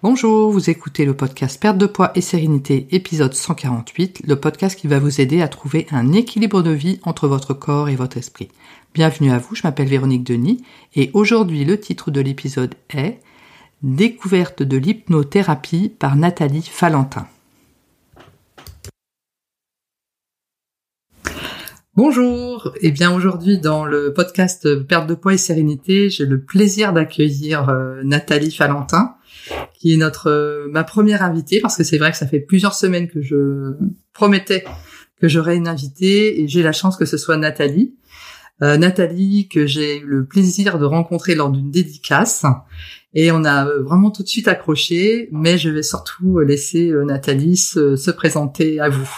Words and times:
Bonjour, 0.00 0.52
vous 0.52 0.70
écoutez 0.70 1.04
le 1.04 1.16
podcast 1.16 1.60
Perte 1.60 1.76
de 1.76 1.86
poids 1.86 2.12
et 2.14 2.20
sérénité, 2.20 2.86
épisode 2.92 3.34
148, 3.34 4.22
le 4.28 4.36
podcast 4.36 4.78
qui 4.78 4.86
va 4.86 5.00
vous 5.00 5.20
aider 5.20 5.42
à 5.42 5.48
trouver 5.48 5.88
un 5.90 6.12
équilibre 6.12 6.62
de 6.62 6.70
vie 6.70 7.00
entre 7.02 7.26
votre 7.26 7.52
corps 7.52 7.88
et 7.88 7.96
votre 7.96 8.16
esprit. 8.16 8.48
Bienvenue 8.94 9.32
à 9.32 9.38
vous, 9.38 9.56
je 9.56 9.62
m'appelle 9.64 9.88
Véronique 9.88 10.22
Denis 10.22 10.62
et 10.94 11.10
aujourd'hui 11.14 11.64
le 11.64 11.80
titre 11.80 12.12
de 12.12 12.20
l'épisode 12.20 12.76
est 12.94 13.18
Découverte 13.82 14.62
de 14.62 14.76
l'hypnothérapie 14.76 15.88
par 15.88 16.14
Nathalie 16.14 16.62
Falentin. 16.62 17.26
Bonjour, 21.96 22.72
et 22.76 22.86
eh 22.86 22.90
bien 22.92 23.12
aujourd'hui 23.12 23.58
dans 23.58 23.84
le 23.84 24.12
podcast 24.12 24.76
Perte 24.84 25.08
de 25.08 25.14
poids 25.16 25.34
et 25.34 25.38
sérénité, 25.38 26.08
j'ai 26.08 26.24
le 26.24 26.40
plaisir 26.40 26.92
d'accueillir 26.92 27.68
euh, 27.68 28.00
Nathalie 28.04 28.52
Falentin 28.52 29.16
qui 29.74 29.94
est 29.94 29.96
notre 29.96 30.28
euh, 30.28 30.68
ma 30.70 30.84
première 30.84 31.22
invitée 31.22 31.60
parce 31.60 31.76
que 31.76 31.84
c'est 31.84 31.98
vrai 31.98 32.10
que 32.10 32.16
ça 32.16 32.26
fait 32.26 32.40
plusieurs 32.40 32.74
semaines 32.74 33.08
que 33.08 33.22
je 33.22 33.74
promettais 34.12 34.64
que 35.20 35.28
j'aurais 35.28 35.56
une 35.56 35.68
invitée 35.68 36.40
et 36.40 36.48
j'ai 36.48 36.62
la 36.62 36.72
chance 36.72 36.96
que 36.96 37.04
ce 37.04 37.16
soit 37.16 37.36
Nathalie. 37.36 37.94
Euh, 38.60 38.76
Nathalie 38.76 39.48
que 39.48 39.66
j'ai 39.66 40.00
eu 40.00 40.06
le 40.06 40.26
plaisir 40.26 40.78
de 40.78 40.84
rencontrer 40.84 41.34
lors 41.34 41.50
d'une 41.50 41.70
dédicace 41.70 42.44
et 43.14 43.30
on 43.30 43.44
a 43.44 43.66
euh, 43.66 43.82
vraiment 43.82 44.10
tout 44.10 44.22
de 44.22 44.28
suite 44.28 44.48
accroché, 44.48 45.28
mais 45.32 45.58
je 45.58 45.70
vais 45.70 45.82
surtout 45.82 46.40
laisser 46.40 46.92
Nathalie 47.06 47.56
se, 47.56 47.96
se 47.96 48.10
présenter 48.10 48.80
à 48.80 48.88
vous. 48.88 49.08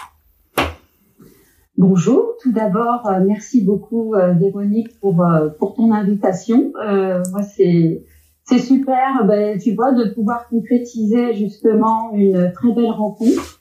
Bonjour, 1.79 2.37
tout 2.43 2.53
d'abord, 2.53 3.11
merci 3.27 3.63
beaucoup 3.63 4.15
Véronique 4.39 5.01
pour, 5.01 5.25
pour 5.59 5.75
ton 5.75 5.93
invitation. 5.93 6.73
moi, 6.75 7.43
c'est 7.57 8.05
c'est 8.45 8.59
super, 8.59 9.25
ben, 9.27 9.59
tu 9.59 9.75
vois, 9.75 9.93
de 9.93 10.13
pouvoir 10.13 10.49
concrétiser 10.49 11.35
justement 11.35 12.13
une 12.15 12.53
très 12.53 12.73
belle 12.73 12.91
rencontre 12.91 13.61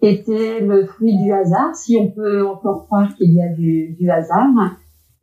qui 0.00 0.08
était 0.08 0.60
le 0.60 0.86
fruit 0.86 1.16
du 1.18 1.32
hasard, 1.32 1.74
si 1.74 1.96
on 1.96 2.10
peut 2.10 2.46
encore 2.46 2.86
croire 2.86 3.14
qu'il 3.16 3.32
y 3.32 3.42
a 3.42 3.48
du, 3.48 3.94
du 3.98 4.10
hasard. 4.10 4.48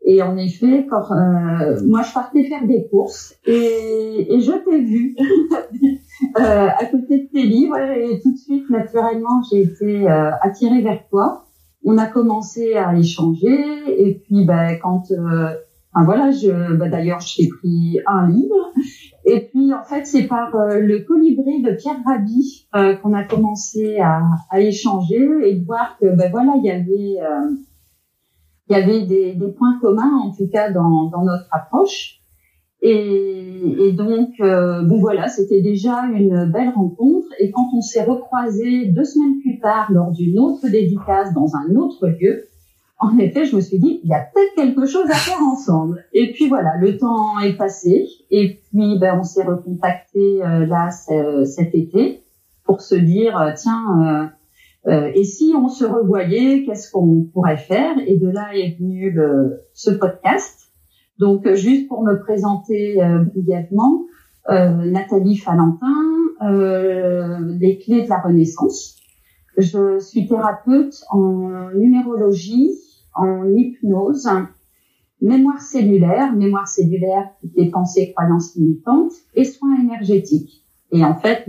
Et 0.06 0.22
en 0.22 0.38
effet, 0.38 0.88
quand 0.90 1.12
euh, 1.12 1.82
moi 1.86 2.02
je 2.02 2.14
partais 2.14 2.44
faire 2.46 2.66
des 2.66 2.88
courses 2.90 3.36
et, 3.46 4.34
et 4.34 4.40
je 4.40 4.54
t'ai 4.54 4.82
vu 4.82 5.16
euh, 6.40 6.68
à 6.68 6.86
côté 6.86 7.24
de 7.24 7.28
tes 7.28 7.44
livres 7.44 7.78
et 7.78 8.22
tout 8.22 8.32
de 8.32 8.38
suite, 8.38 8.70
naturellement, 8.70 9.42
j'ai 9.50 9.64
été 9.64 10.10
euh, 10.10 10.30
attirée 10.42 10.82
vers 10.82 11.06
toi. 11.10 11.46
On 11.84 11.98
a 11.98 12.06
commencé 12.06 12.76
à 12.76 12.96
échanger 12.96 13.60
et 13.88 14.22
puis 14.24 14.46
ben, 14.46 14.78
quand 14.82 15.12
euh, 15.12 15.50
enfin, 15.98 16.06
voilà, 16.06 16.32
je 16.32 16.76
ben, 16.76 16.90
d'ailleurs 16.90 17.20
j'ai 17.20 17.48
pris 17.48 18.00
un 18.06 18.30
livre 18.30 18.72
et 19.30 19.42
puis, 19.42 19.74
en 19.74 19.84
fait, 19.84 20.06
c'est 20.06 20.24
par 20.24 20.56
euh, 20.56 20.80
le 20.80 21.00
colibri 21.00 21.62
de 21.62 21.72
Pierre 21.72 22.00
Rabhi 22.06 22.66
euh, 22.76 22.96
qu'on 22.96 23.12
a 23.12 23.26
commencé 23.26 24.00
à, 24.00 24.22
échanger 24.58 25.28
et 25.44 25.56
de 25.56 25.66
voir 25.66 25.98
que, 26.00 26.16
ben 26.16 26.32
voilà, 26.32 26.54
il 26.56 26.64
y 26.64 26.72
avait, 26.72 27.22
euh, 27.22 27.52
il 28.70 28.74
y 28.74 28.76
avait 28.76 29.06
des, 29.06 29.36
points 29.58 29.78
communs, 29.82 30.16
en 30.24 30.32
tout 30.32 30.48
cas, 30.48 30.72
dans, 30.72 31.12
notre 31.26 31.48
approche. 31.52 32.22
Et 32.82 33.92
donc, 33.98 34.30
bon 34.40 35.00
voilà, 35.00 35.28
c'était 35.28 35.62
déjà 35.62 36.04
une 36.14 36.50
belle 36.50 36.70
rencontre. 36.70 37.28
Et 37.40 37.52
quand 37.52 37.68
on 37.76 37.82
s'est 37.82 38.04
recroisé 38.04 38.86
deux 38.86 39.04
semaines 39.04 39.42
plus 39.42 39.60
tard 39.60 39.92
lors 39.92 40.12
d'une 40.12 40.40
autre 40.40 40.70
dédicace 40.70 41.34
dans 41.34 41.54
un 41.56 41.76
autre 41.76 42.08
lieu, 42.08 42.46
en 43.00 43.18
effet, 43.20 43.46
je 43.46 43.56
me 43.56 43.62
suis 43.62 43.80
dit, 43.80 44.00
il 44.04 44.10
y 44.10 44.14
a 44.14 44.20
peut-être 44.34 44.56
quelque 44.56 44.86
chose 44.86 45.10
à 45.10 45.16
faire 45.16 45.42
ensemble. 45.42 46.04
Et 46.14 46.32
puis 46.32 46.48
voilà, 46.48 46.72
le 46.80 46.98
temps 46.98 47.40
est 47.40 47.56
passé. 47.56 48.08
Et 48.32 48.60
puis, 48.70 48.98
ben, 49.00 49.20
on 49.20 49.24
s'est 49.24 49.44
recontacté 49.44 50.44
euh, 50.44 50.66
là 50.66 50.90
cet 51.46 51.76
été 51.76 52.24
pour 52.68 52.82
se 52.82 52.96
dire, 52.96 53.40
euh, 53.40 53.52
tiens, 53.56 54.32
euh, 54.86 54.92
euh, 54.92 55.12
et 55.16 55.24
si 55.24 55.54
on 55.58 55.70
se 55.70 55.86
revoyait, 55.86 56.64
qu'est-ce 56.66 56.92
qu'on 56.92 57.24
pourrait 57.34 57.58
faire? 57.58 57.96
Et 58.06 58.18
de 58.18 58.30
là 58.30 58.50
est 58.54 58.78
venu 58.78 59.10
le, 59.10 59.62
ce 59.74 59.90
podcast. 59.90 60.72
Donc, 61.18 61.52
juste 61.56 61.88
pour 61.88 62.04
me 62.04 62.20
présenter 62.20 63.00
brièvement, 63.34 64.06
Nathalie 64.48 65.36
Falentin, 65.36 66.04
les 67.60 67.80
clés 67.80 68.04
de 68.04 68.10
la 68.10 68.20
Renaissance. 68.22 68.98
Je 69.58 69.98
suis 69.98 70.28
thérapeute 70.28 71.04
en 71.10 71.72
numérologie, 71.74 72.70
en 73.18 73.48
hypnose, 73.50 74.30
mémoire 75.22 75.62
cellulaire, 75.62 76.34
mémoire 76.34 76.68
cellulaire 76.68 77.30
des 77.44 77.70
pensées, 77.70 78.14
croyances 78.16 78.56
limitantes 78.56 79.14
et 79.36 79.44
soins 79.44 79.80
énergétiques. 79.82 80.64
Et 80.92 81.04
en 81.04 81.16
fait, 81.16 81.46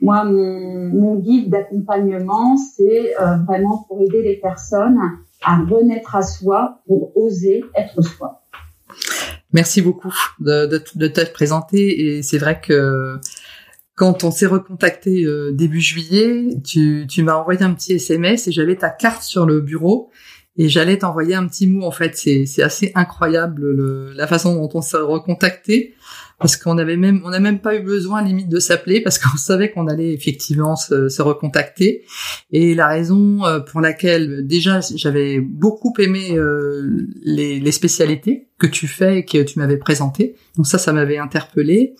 moi, 0.00 0.24
mon, 0.24 1.16
guide 1.16 1.50
d'accompagnement, 1.50 2.56
c'est 2.56 3.14
euh, 3.20 3.36
vraiment 3.46 3.84
pour 3.88 4.02
aider 4.02 4.22
les 4.22 4.36
personnes 4.36 4.98
à 5.42 5.58
renaître 5.58 6.14
à 6.16 6.22
soi, 6.22 6.80
pour 6.86 7.16
oser 7.16 7.64
être 7.74 8.02
soi. 8.02 8.42
Merci 9.52 9.80
beaucoup 9.80 10.12
de, 10.40 10.66
de, 10.66 10.82
de 10.94 11.06
t'être 11.06 11.32
présenté 11.32 12.16
et 12.16 12.22
c'est 12.22 12.38
vrai 12.38 12.60
que 12.60 13.18
quand 13.94 14.24
on 14.24 14.30
s'est 14.30 14.46
recontacté 14.46 15.24
euh, 15.24 15.52
début 15.52 15.80
juillet, 15.80 16.48
tu 16.62 17.22
m'as 17.22 17.34
envoyé 17.34 17.62
un 17.62 17.72
petit 17.72 17.94
SMS 17.94 18.46
et 18.46 18.52
j'avais 18.52 18.76
ta 18.76 18.90
carte 18.90 19.22
sur 19.22 19.46
le 19.46 19.60
bureau 19.60 20.10
et 20.58 20.68
j'allais 20.68 20.98
t'envoyer 20.98 21.34
un 21.34 21.46
petit 21.46 21.66
mot 21.66 21.84
en 21.84 21.90
fait. 21.90 22.16
C'est 22.16 22.46
c'est 22.46 22.62
assez 22.62 22.92
incroyable 22.94 23.70
le, 23.70 24.12
la 24.14 24.26
façon 24.26 24.54
dont 24.54 24.70
on 24.74 24.80
s'est 24.80 24.96
recontacté 24.96 25.94
parce 26.38 26.56
qu'on 26.56 26.78
avait 26.78 26.96
même 26.96 27.20
on 27.24 27.30
n'a 27.30 27.40
même 27.40 27.60
pas 27.60 27.76
eu 27.76 27.80
besoin 27.80 28.22
limite 28.22 28.48
de 28.48 28.58
s'appeler 28.58 29.00
parce 29.02 29.18
qu'on 29.18 29.36
savait 29.36 29.70
qu'on 29.70 29.86
allait 29.86 30.12
effectivement 30.12 30.76
se, 30.76 31.08
se, 31.08 31.22
recontacter. 31.22 32.04
Et 32.50 32.74
la 32.74 32.88
raison 32.88 33.44
euh, 33.44 33.60
pour 33.60 33.80
laquelle 33.80 34.46
déjà 34.46 34.80
j'avais 34.94 35.40
beaucoup 35.40 35.92
aimé 35.98 36.36
euh, 36.36 37.06
les, 37.22 37.60
les 37.60 37.72
spécialités 37.72 38.48
que 38.58 38.66
tu 38.66 38.86
fais 38.86 39.18
et 39.18 39.24
que 39.24 39.42
tu 39.42 39.58
m'avais 39.58 39.76
présentées. 39.76 40.36
Donc 40.56 40.66
ça, 40.66 40.78
ça 40.78 40.92
m'avait 40.92 41.18
interpellé. 41.18 41.94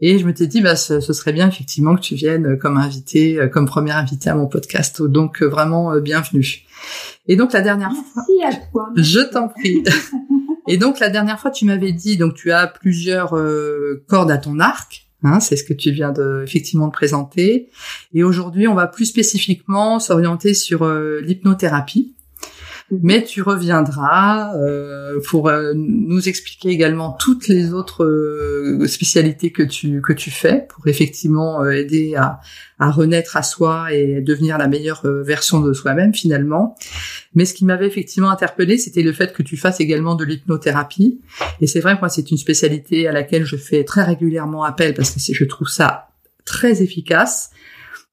Et 0.00 0.18
je 0.18 0.26
me 0.26 0.34
t'ai 0.34 0.48
dit, 0.48 0.60
bah, 0.60 0.74
ce, 0.74 1.00
serait 1.00 1.32
bien 1.32 1.48
effectivement 1.48 1.94
que 1.94 2.00
tu 2.00 2.16
viennes 2.16 2.58
comme 2.58 2.76
invité, 2.76 3.38
euh, 3.38 3.46
comme 3.46 3.66
première 3.66 3.96
invitée 3.96 4.28
à 4.28 4.34
mon 4.34 4.48
podcast. 4.48 5.00
Donc 5.02 5.42
vraiment 5.42 5.96
bienvenue. 6.00 6.64
Et 7.26 7.36
donc 7.36 7.52
la 7.52 7.60
dernière 7.60 7.92
fois, 7.92 8.22
à 8.46 8.54
toi. 8.54 8.88
Je 8.96 9.20
t'en 9.20 9.48
prie. 9.48 9.82
Et 10.66 10.78
donc 10.78 10.98
la 10.98 11.10
dernière 11.10 11.38
fois, 11.38 11.50
tu 11.50 11.66
m'avais 11.66 11.92
dit, 11.92 12.16
donc 12.16 12.34
tu 12.34 12.50
as 12.50 12.66
plusieurs 12.66 13.36
euh, 13.36 14.04
cordes 14.08 14.30
à 14.30 14.38
ton 14.38 14.60
arc. 14.60 15.06
Hein, 15.22 15.40
c'est 15.40 15.56
ce 15.56 15.64
que 15.64 15.72
tu 15.72 15.90
viens 15.90 16.12
de 16.12 16.42
effectivement 16.44 16.86
de 16.86 16.92
présenter. 16.92 17.70
Et 18.12 18.22
aujourd'hui, 18.22 18.68
on 18.68 18.74
va 18.74 18.86
plus 18.86 19.06
spécifiquement 19.06 19.98
s'orienter 19.98 20.52
sur 20.52 20.84
euh, 20.84 21.20
l'hypnothérapie. 21.22 22.14
Mhm. 22.90 23.00
Mais 23.02 23.24
tu 23.24 23.42
reviendras 23.42 24.54
euh, 24.56 25.20
pour 25.28 25.48
euh, 25.48 25.72
nous 25.74 26.28
expliquer 26.28 26.68
également 26.68 27.12
toutes 27.12 27.48
les 27.48 27.72
autres 27.72 28.04
euh, 28.04 28.86
spécialités 28.86 29.50
que 29.50 29.62
tu 29.62 30.02
que 30.02 30.12
tu 30.12 30.30
fais 30.30 30.66
pour 30.68 30.86
effectivement 30.86 31.64
aider 31.68 32.14
à, 32.14 32.40
à 32.78 32.90
renaître 32.90 33.36
à 33.36 33.42
soi 33.42 33.92
et 33.92 34.20
devenir 34.20 34.58
la 34.58 34.68
meilleure 34.68 35.02
version 35.04 35.60
de 35.60 35.72
soi-même 35.72 36.14
finalement. 36.14 36.76
Mais 37.34 37.44
ce 37.44 37.54
qui 37.54 37.64
m'avait 37.64 37.86
effectivement 37.86 38.30
interpellé, 38.30 38.76
c'était 38.78 39.02
le 39.02 39.12
fait 39.12 39.32
que 39.32 39.42
tu 39.42 39.56
fasses 39.56 39.80
également 39.80 40.14
de 40.14 40.24
l'hypnothérapie. 40.24 41.20
Et 41.60 41.66
c'est 41.66 41.80
vrai, 41.80 41.96
moi, 41.98 42.08
c'est 42.08 42.30
une 42.30 42.36
spécialité 42.36 43.08
à 43.08 43.12
laquelle 43.12 43.44
je 43.44 43.56
fais 43.56 43.84
très 43.84 44.04
régulièrement 44.04 44.64
appel 44.64 44.94
parce 44.94 45.10
que 45.10 45.20
je 45.20 45.44
trouve 45.44 45.68
ça 45.68 46.08
très 46.44 46.82
efficace 46.82 47.50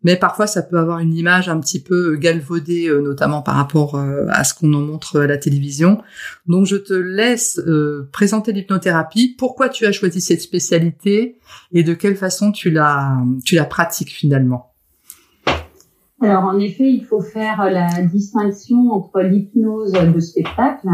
mais 0.03 0.15
parfois 0.15 0.47
ça 0.47 0.61
peut 0.61 0.77
avoir 0.77 0.99
une 0.99 1.13
image 1.13 1.49
un 1.49 1.59
petit 1.59 1.81
peu 1.81 2.15
galvaudée, 2.15 2.87
euh, 2.87 3.01
notamment 3.01 3.41
par 3.41 3.55
rapport 3.55 3.95
euh, 3.95 4.25
à 4.29 4.43
ce 4.43 4.53
qu'on 4.53 4.73
en 4.73 4.81
montre 4.81 5.21
à 5.21 5.27
la 5.27 5.37
télévision. 5.37 6.01
Donc 6.47 6.65
je 6.65 6.75
te 6.75 6.93
laisse 6.93 7.59
euh, 7.59 8.09
présenter 8.11 8.51
l'hypnothérapie, 8.51 9.35
pourquoi 9.37 9.69
tu 9.69 9.85
as 9.85 9.91
choisi 9.91 10.21
cette 10.21 10.41
spécialité 10.41 11.37
et 11.71 11.83
de 11.83 11.93
quelle 11.93 12.15
façon 12.15 12.51
tu 12.51 12.69
la, 12.69 13.17
tu 13.45 13.55
la 13.55 13.65
pratiques 13.65 14.11
finalement? 14.11 14.67
Alors 16.21 16.43
en 16.43 16.59
effet, 16.59 16.91
il 16.91 17.03
faut 17.03 17.21
faire 17.21 17.69
la 17.71 18.01
distinction 18.03 18.91
entre 18.91 19.21
l'hypnose 19.21 19.93
de 19.93 20.19
spectacle 20.19 20.87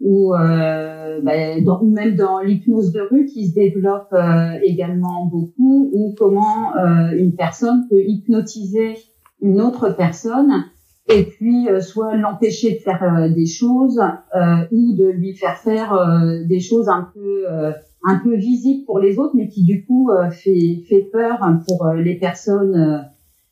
ou 0.00 0.34
euh, 0.34 1.20
dans, 1.62 1.82
même 1.82 2.14
dans 2.16 2.40
l'hypnose 2.40 2.92
de 2.92 3.00
rue 3.00 3.26
qui 3.26 3.48
se 3.48 3.54
développe 3.54 4.12
euh, 4.12 4.58
également 4.62 5.26
beaucoup, 5.26 5.90
ou 5.92 6.14
comment 6.16 6.76
euh, 6.76 7.16
une 7.16 7.34
personne 7.34 7.86
peut 7.88 8.00
hypnotiser 8.00 8.96
une 9.40 9.60
autre 9.60 9.90
personne 9.90 10.64
et 11.08 11.24
puis 11.24 11.68
euh, 11.68 11.80
soit 11.80 12.16
l'empêcher 12.16 12.72
de 12.72 12.78
faire 12.78 13.30
des 13.34 13.46
choses 13.46 14.00
ou 14.72 14.94
de 14.94 15.10
lui 15.10 15.34
faire 15.34 15.58
faire 15.58 15.96
des 16.48 16.60
choses 16.60 16.88
un 16.88 17.08
peu 17.14 17.44
un 18.06 18.18
peu 18.18 18.36
visibles 18.36 18.84
pour 18.84 18.98
les 18.98 19.18
autres, 19.18 19.34
mais 19.34 19.48
qui 19.48 19.64
du 19.64 19.84
coup 19.86 20.10
fait 20.30 20.82
fait 20.88 21.08
peur 21.12 21.38
pour 21.66 21.88
les 21.92 22.16
personnes 22.18 23.06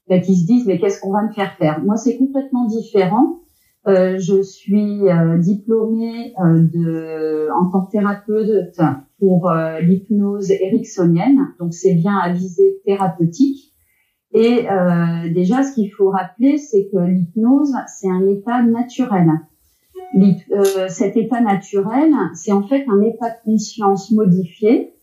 ben, 0.09 0.21
qui 0.21 0.37
se 0.37 0.47
disent 0.47 0.67
mais 0.67 0.79
qu'est-ce 0.79 1.00
qu'on 1.00 1.12
va 1.12 1.23
me 1.23 1.33
faire 1.33 1.53
faire? 1.56 1.83
Moi 1.85 1.97
c'est 1.97 2.17
complètement 2.17 2.67
différent 2.67 3.42
Euh, 3.88 4.17
je 4.20 4.40
suis 4.43 5.08
euh, 5.08 5.38
diplômée 5.38 6.34
euh, 6.38 6.62
de, 6.73 7.49
en 7.52 7.69
tant 7.69 7.84
que 7.87 7.90
thérapeute 7.90 8.81
pour 9.19 9.50
euh, 9.50 9.81
l'hypnose 9.81 10.52
ericksonienne, 10.52 11.49
donc 11.58 11.75
c'est 11.75 11.94
bien 11.94 12.17
à 12.17 12.32
visée 12.32 12.81
thérapeutique. 12.84 13.73
Et 14.34 14.67
déjà, 15.34 15.62
ce 15.62 15.75
qu'il 15.75 15.93
faut 15.93 16.08
rappeler, 16.08 16.56
c'est 16.56 16.88
que 16.90 16.96
l'hypnose, 16.96 17.75
c'est 17.87 18.08
un 18.08 18.26
état 18.26 18.62
naturel. 18.62 19.29
cet 20.88 21.19
état 21.19 21.43
naturel, 21.43 22.14
c'est 22.32 22.50
en 22.50 22.62
fait 22.62 22.87
un 22.88 23.02
état 23.02 23.29
de 23.29 23.44
conscience 23.44 24.11
modifié 24.11 24.94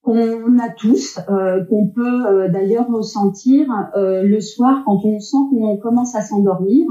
qu'on 0.00 0.58
a 0.58 0.70
tous, 0.70 1.20
qu'on 1.68 1.88
peut 1.88 2.48
d'ailleurs 2.48 2.88
ressentir 2.90 3.66
le 3.94 4.40
soir 4.40 4.84
quand 4.86 5.04
on 5.04 5.20
sent 5.20 5.36
qu'on 5.50 5.76
commence 5.76 6.14
à 6.14 6.22
s'endormir 6.22 6.86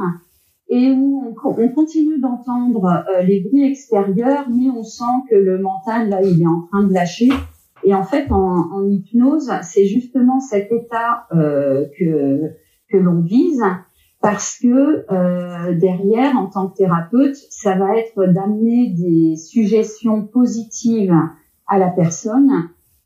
et 0.70 0.92
où 0.92 1.34
on, 1.44 1.70
continue 1.70 2.20
d'entendre 2.20 2.86
euh, 2.86 3.22
les 3.22 3.42
bruits 3.42 3.64
extérieurs, 3.64 4.48
mais 4.50 4.70
on 4.70 4.84
sent 4.84 5.04
que 5.30 5.36
le 5.36 5.60
mental, 5.60 6.10
là, 6.10 6.22
il 6.22 6.42
est 6.42 6.48
en 6.48 6.62
train 6.72 6.84
de 6.84 6.94
lâcher. 6.94 7.30
Et 7.84 7.94
en 7.94 8.04
fait, 8.04 8.32
en, 8.32 8.72
en 8.74 8.90
hypnose, 8.90 9.52
c'est 9.62 9.86
justement 9.86 10.40
cet 10.40 10.72
état 10.72 11.28
euh, 11.34 11.86
que, 11.98 12.52
que 12.90 12.98
l'on 12.98 13.22
vise, 13.22 13.64
parce 14.22 14.58
que 14.60 15.06
euh, 15.12 15.74
derrière, 15.76 16.36
en 16.38 16.48
tant 16.48 16.68
que 16.68 16.78
thérapeute, 16.78 17.36
ça 17.50 17.76
va 17.76 17.98
être 17.98 18.26
d'amener 18.26 18.90
des 18.90 19.36
suggestions 19.36 20.24
positives 20.24 21.16
à 21.68 21.78
la 21.78 21.90
personne 21.90 22.52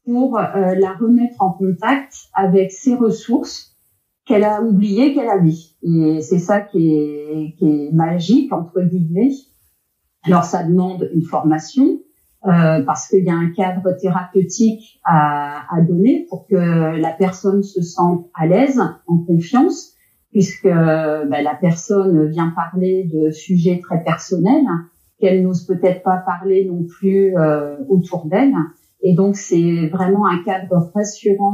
pour 0.06 0.40
euh, 0.40 0.76
la 0.76 0.94
remettre 0.94 1.36
en 1.40 1.52
contact 1.52 2.14
avec 2.34 2.72
ses 2.72 2.96
ressources 2.96 3.71
qu'elle 4.32 4.46
a 4.46 4.62
oublié 4.62 5.14
qu'elle 5.14 5.30
avait. 5.30 5.52
Et 5.84 6.22
c'est 6.22 6.40
ça 6.40 6.62
qui 6.62 6.96
est, 6.96 7.92
magique, 7.92 8.54
entre 8.54 8.82
guillemets. 8.82 9.34
Alors, 10.24 10.46
ça 10.46 10.64
demande 10.64 11.10
une 11.14 11.24
formation, 11.24 12.00
euh, 12.46 12.82
parce 12.84 13.10
qu'il 13.10 13.26
y 13.26 13.30
a 13.30 13.36
un 13.36 13.50
cadre 13.50 13.92
thérapeutique 14.00 15.02
à, 15.04 15.64
à, 15.76 15.82
donner 15.82 16.26
pour 16.30 16.48
que 16.48 16.56
la 16.56 17.12
personne 17.12 17.62
se 17.62 17.82
sente 17.82 18.30
à 18.34 18.48
l'aise, 18.48 18.82
en 19.08 19.18
confiance, 19.18 19.94
puisque 20.32 20.64
ben, 20.64 21.44
la 21.44 21.56
personne 21.56 22.28
vient 22.28 22.54
parler 22.56 23.10
de 23.14 23.32
sujets 23.32 23.82
très 23.84 24.02
personnels 24.02 24.66
qu'elle 25.20 25.44
n'ose 25.44 25.66
peut-être 25.66 26.04
pas 26.04 26.18
parler 26.18 26.66
non 26.66 26.84
plus 26.84 27.38
euh, 27.38 27.76
autour 27.90 28.28
d'elle. 28.28 28.54
Et 29.02 29.14
donc, 29.14 29.36
c'est 29.36 29.88
vraiment 29.88 30.26
un 30.26 30.42
cadre 30.44 30.90
rassurant 30.96 31.54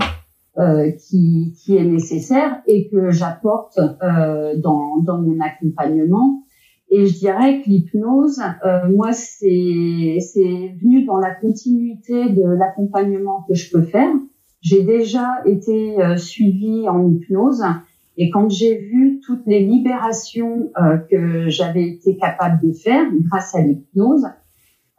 euh, 0.60 0.92
qui, 0.92 1.54
qui, 1.56 1.76
est 1.78 1.86
nécessaire 1.86 2.62
et 2.66 2.90
que 2.90 3.12
j'apporte 3.12 3.78
euh, 3.78 4.56
dans, 4.58 4.98
dans, 4.98 5.22
mon 5.22 5.40
accompagnement. 5.40 6.44
Et 6.90 7.06
je 7.06 7.18
dirais 7.18 7.62
que 7.62 7.70
l'hypnose, 7.70 8.42
euh, 8.66 8.90
moi, 8.90 9.12
c'est 9.12 9.46
venu 10.82 11.06
dans 11.06 11.18
la 11.18 11.36
continuité 11.36 12.30
de 12.30 12.44
l'accompagnement 12.44 13.44
que 13.48 13.56
je 13.56 13.70
peux 13.72 13.82
faire. 13.82 14.10
J'ai 14.62 14.84
déjà 14.84 15.42
été 15.46 16.02
euh, 16.02 16.16
suivie 16.16 16.88
en 16.88 17.10
hypnose 17.12 17.64
et 18.16 18.30
quand 18.30 18.50
j'ai 18.50 18.78
vu 18.78 19.20
toutes 19.24 19.46
les 19.46 19.60
libérations 19.60 20.72
euh, 20.82 20.98
que 20.98 21.50
j'avais 21.50 21.88
été 21.88 22.16
capable 22.18 22.66
de 22.66 22.74
faire 22.74 23.06
grâce 23.30 23.54
à 23.54 23.62
l'hypnose, 23.62 24.26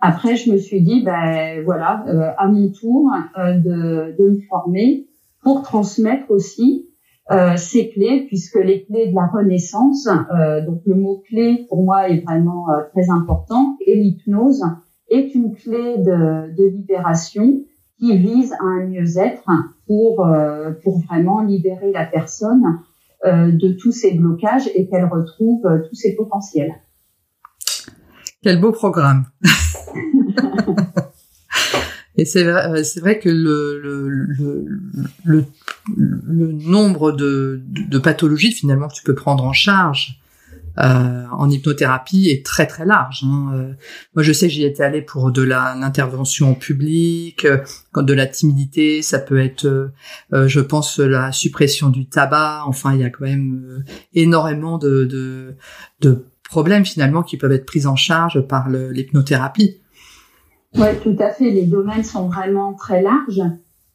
après, 0.00 0.37
je 0.37 0.52
me 0.52 0.58
suis 0.58 0.82
dit, 0.82 1.02
ben 1.02 1.64
voilà, 1.64 2.04
à 2.38 2.46
mon 2.46 2.70
tour 2.70 3.11
de, 3.37 4.16
de 4.16 4.31
me 4.31 4.40
former 4.49 5.07
pour 5.43 5.62
transmettre 5.62 6.31
aussi 6.31 6.88
euh, 7.31 7.56
ces 7.56 7.90
clés, 7.90 8.25
puisque 8.26 8.56
les 8.56 8.85
clés 8.85 9.08
de 9.08 9.14
la 9.14 9.26
renaissance, 9.26 10.08
euh, 10.08 10.64
donc 10.64 10.81
le 10.87 10.94
mot 10.94 11.23
clé 11.29 11.67
pour 11.69 11.85
moi 11.85 12.08
est 12.08 12.20
vraiment 12.20 12.70
euh, 12.70 12.85
très 12.93 13.11
important, 13.11 13.76
et 13.87 13.96
l'hypnose 13.96 14.64
est 15.11 15.35
une 15.35 15.55
clé 15.55 15.99
de, 15.99 16.55
de, 16.56 16.69
libération 16.69 17.64
qui 17.99 18.17
vise 18.17 18.52
à 18.55 18.64
un 18.64 18.87
mieux-être 18.87 19.50
pour 19.87 20.25
euh, 20.25 20.70
pour 20.82 21.00
vraiment 21.00 21.43
libérer 21.43 21.93
la 21.93 22.06
personne 22.06 22.64
euh, 23.26 23.50
de 23.52 23.73
tous 23.73 23.93
ses 23.93 24.14
blocages 24.14 24.70
et 24.75 24.88
qu'elle 24.88 25.06
retrouve 25.06 25.67
tous 25.88 25.94
ses 25.94 26.14
potentiels. 26.14 26.73
Quel 28.43 28.61
beau 28.61 28.73
programme 28.73 29.25
Et 32.19 32.25
c'est 32.25 32.43
vrai, 32.43 32.67
euh, 32.67 32.82
c'est 32.82 33.00
vrai 33.00 33.19
que 33.19 33.29
le, 33.29 33.81
le, 33.81 34.09
le, 35.25 35.44
le, 35.97 36.53
nombre 36.53 37.12
de, 37.12 37.62
de, 37.65 37.99
pathologies 37.99 38.53
finalement 38.53 38.88
que 38.88 38.94
tu 38.94 39.05
peux 39.05 39.15
prendre 39.15 39.44
en 39.44 39.53
charge 39.53 40.20
euh, 40.81 41.25
en 41.32 41.50
hypnothérapie 41.50 42.29
est 42.29 42.44
très 42.44 42.67
très 42.67 42.85
large. 42.85 43.25
Hein. 43.25 43.50
Euh, 43.55 43.73
moi, 44.15 44.23
je 44.23 44.32
sais 44.32 44.49
j'y 44.49 44.65
étais 44.65 44.85
allée 44.85 45.03
pour 45.03 45.32
de 45.32 45.43
l'intervention 45.43 46.55
publique, 46.55 47.47
quand 47.93 48.03
de 48.03 48.12
la 48.12 48.26
timidité, 48.26 49.03
ça 49.03 49.19
peut 49.19 49.41
être, 49.41 49.67
euh, 49.67 50.49
je 50.49 50.61
pense, 50.61 50.99
la 50.99 51.32
suppression 51.32 51.88
du 51.88 52.09
tabac. 52.09 52.62
Enfin, 52.67 52.94
il 52.94 53.00
y 53.00 53.05
a 53.05 53.11
quand 53.11 53.25
même 53.25 53.85
énormément 54.14 54.79
de, 54.79 55.05
de, 55.05 55.56
de 56.00 56.26
problèmes 56.44 56.85
finalement 56.85 57.23
qui 57.23 57.37
peuvent 57.37 57.53
être 57.53 57.67
pris 57.67 57.87
en 57.87 57.97
charge 57.97 58.41
par 58.43 58.69
l'hypnothérapie. 58.69 59.81
Oui, 60.76 60.88
tout 61.03 61.17
à 61.19 61.31
fait. 61.31 61.50
Les 61.50 61.67
domaines 61.67 62.05
sont 62.05 62.29
vraiment 62.29 62.75
très 62.75 63.03
larges. 63.03 63.43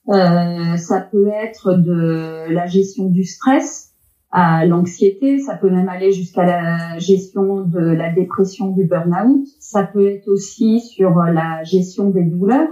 Euh, 0.10 0.78
ça 0.78 1.00
peut 1.00 1.30
être 1.30 1.74
de 1.74 2.52
la 2.52 2.66
gestion 2.66 3.10
du 3.10 3.24
stress 3.24 3.94
à 4.31 4.66
l'anxiété, 4.66 5.38
ça 5.38 5.56
peut 5.56 5.70
même 5.70 5.88
aller 5.88 6.12
jusqu'à 6.12 6.44
la 6.44 6.98
gestion 6.98 7.62
de 7.62 7.80
la 7.80 8.12
dépression 8.12 8.72
du 8.72 8.86
burn-out. 8.86 9.46
Ça 9.60 9.84
peut 9.84 10.08
être 10.08 10.28
aussi 10.28 10.81
sur 10.81 11.14
la 11.20 11.64
gestion 11.64 12.10
des 12.10 12.24
douleurs 12.24 12.68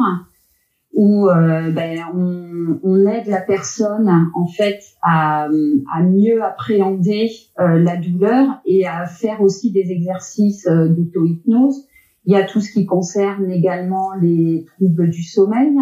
où 0.93 1.29
euh, 1.29 1.71
ben, 1.71 1.99
on, 2.13 2.79
on, 2.83 3.05
aide 3.07 3.27
la 3.27 3.41
personne 3.41 4.09
en 4.35 4.47
fait 4.47 4.79
à, 5.01 5.47
à 5.93 6.03
mieux 6.03 6.43
appréhender 6.43 7.29
euh, 7.59 7.79
la 7.79 7.95
douleur 7.95 8.61
et 8.65 8.85
à 8.85 9.05
faire 9.05 9.41
aussi 9.41 9.71
des 9.71 9.91
exercices 9.91 10.67
euh, 10.67 10.89
d'auto-hypnose 10.89 11.85
il 12.25 12.33
y 12.33 12.35
a 12.35 12.43
tout 12.43 12.61
ce 12.61 12.71
qui 12.71 12.85
concerne 12.85 13.49
également 13.51 14.13
les 14.21 14.65
troubles 14.75 15.09
du 15.09 15.23
sommeil, 15.23 15.75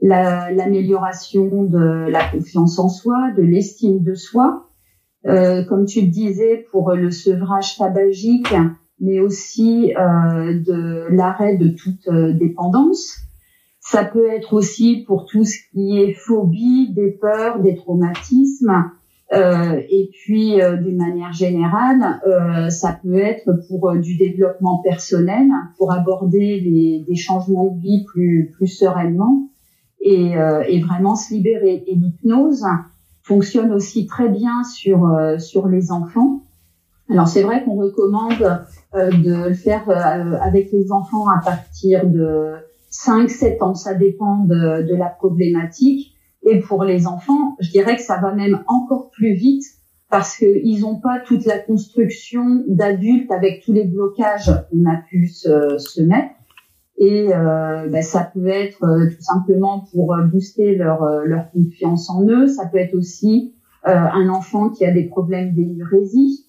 l'amélioration 0.00 1.64
de 1.64 2.08
la 2.10 2.24
confiance 2.28 2.78
en 2.78 2.88
soi, 2.88 3.32
de 3.36 3.42
l'estime 3.42 4.02
de 4.02 4.14
soi. 4.14 4.64
Euh, 5.26 5.64
comme 5.64 5.84
tu 5.84 6.00
le 6.02 6.06
disais, 6.06 6.66
pour 6.70 6.92
le 6.94 7.10
sevrage 7.10 7.76
tabagique, 7.76 8.54
mais 9.00 9.20
aussi 9.20 9.94
euh, 9.96 10.60
de 10.60 11.06
l'arrêt 11.10 11.56
de 11.56 11.68
toute 11.68 12.06
euh, 12.08 12.32
dépendance. 12.32 13.16
Ça 13.80 14.04
peut 14.04 14.28
être 14.30 14.52
aussi 14.52 15.04
pour 15.06 15.26
tout 15.26 15.44
ce 15.44 15.56
qui 15.70 15.98
est 15.98 16.12
phobie, 16.12 16.92
des 16.92 17.12
peurs, 17.12 17.60
des 17.60 17.74
traumatismes, 17.74 18.90
euh, 19.32 19.80
et 19.90 20.10
puis, 20.12 20.60
euh, 20.60 20.76
d'une 20.76 20.96
manière 20.96 21.32
générale, 21.32 22.20
euh, 22.26 22.70
ça 22.70 22.98
peut 23.02 23.18
être 23.18 23.50
pour 23.68 23.92
du 23.96 24.16
développement 24.16 24.78
personnel, 24.82 25.48
pour 25.76 25.92
aborder 25.92 26.60
les, 26.60 27.04
des 27.06 27.14
changements 27.14 27.66
de 27.66 27.80
vie 27.80 28.04
plus, 28.04 28.52
plus 28.56 28.66
sereinement 28.66 29.50
et, 30.00 30.34
et 30.68 30.80
vraiment 30.80 31.16
se 31.16 31.34
libérer. 31.34 31.82
Et 31.86 31.94
l'hypnose 31.94 32.64
fonctionne 33.22 33.72
aussi 33.72 34.06
très 34.06 34.28
bien 34.28 34.62
sur, 34.64 35.10
sur 35.38 35.66
les 35.66 35.90
enfants. 35.90 36.44
Alors, 37.10 37.26
c'est 37.26 37.42
vrai 37.42 37.64
qu'on 37.64 37.74
recommande 37.74 38.38
de 38.94 39.48
le 39.48 39.54
faire 39.54 39.90
avec 40.40 40.70
les 40.72 40.92
enfants 40.92 41.28
à 41.28 41.44
partir 41.44 42.06
de 42.06 42.54
5-7 42.92 43.62
ans. 43.62 43.74
Ça 43.74 43.94
dépend 43.94 44.44
de, 44.44 44.88
de 44.88 44.94
la 44.94 45.08
problématique. 45.08 46.14
Et 46.50 46.60
pour 46.60 46.82
les 46.82 47.06
enfants, 47.06 47.56
je 47.60 47.70
dirais 47.70 47.96
que 47.96 48.02
ça 48.02 48.18
va 48.18 48.32
même 48.32 48.62
encore 48.68 49.10
plus 49.10 49.34
vite 49.34 49.64
parce 50.10 50.38
qu'ils 50.38 50.80
n'ont 50.80 50.98
pas 50.98 51.20
toute 51.20 51.44
la 51.44 51.58
construction 51.58 52.64
d'adultes 52.66 53.30
avec 53.30 53.62
tous 53.62 53.74
les 53.74 53.84
blocages 53.84 54.50
qu'on 54.70 54.90
a 54.90 54.96
pu 55.10 55.28
se, 55.28 56.00
mettre. 56.00 56.34
Et 56.96 57.28
euh, 57.34 57.86
ben, 57.88 58.02
ça 58.02 58.30
peut 58.32 58.48
être 58.48 58.82
euh, 58.82 59.10
tout 59.10 59.20
simplement 59.20 59.86
pour 59.92 60.16
booster 60.32 60.74
leur, 60.74 61.02
euh, 61.02 61.36
confiance 61.52 62.08
en 62.08 62.26
eux. 62.26 62.46
Ça 62.46 62.66
peut 62.66 62.78
être 62.78 62.94
aussi 62.94 63.54
euh, 63.86 63.90
un 63.94 64.30
enfant 64.30 64.70
qui 64.70 64.86
a 64.86 64.90
des 64.90 65.04
problèmes 65.04 65.52
d'énurésie, 65.52 66.46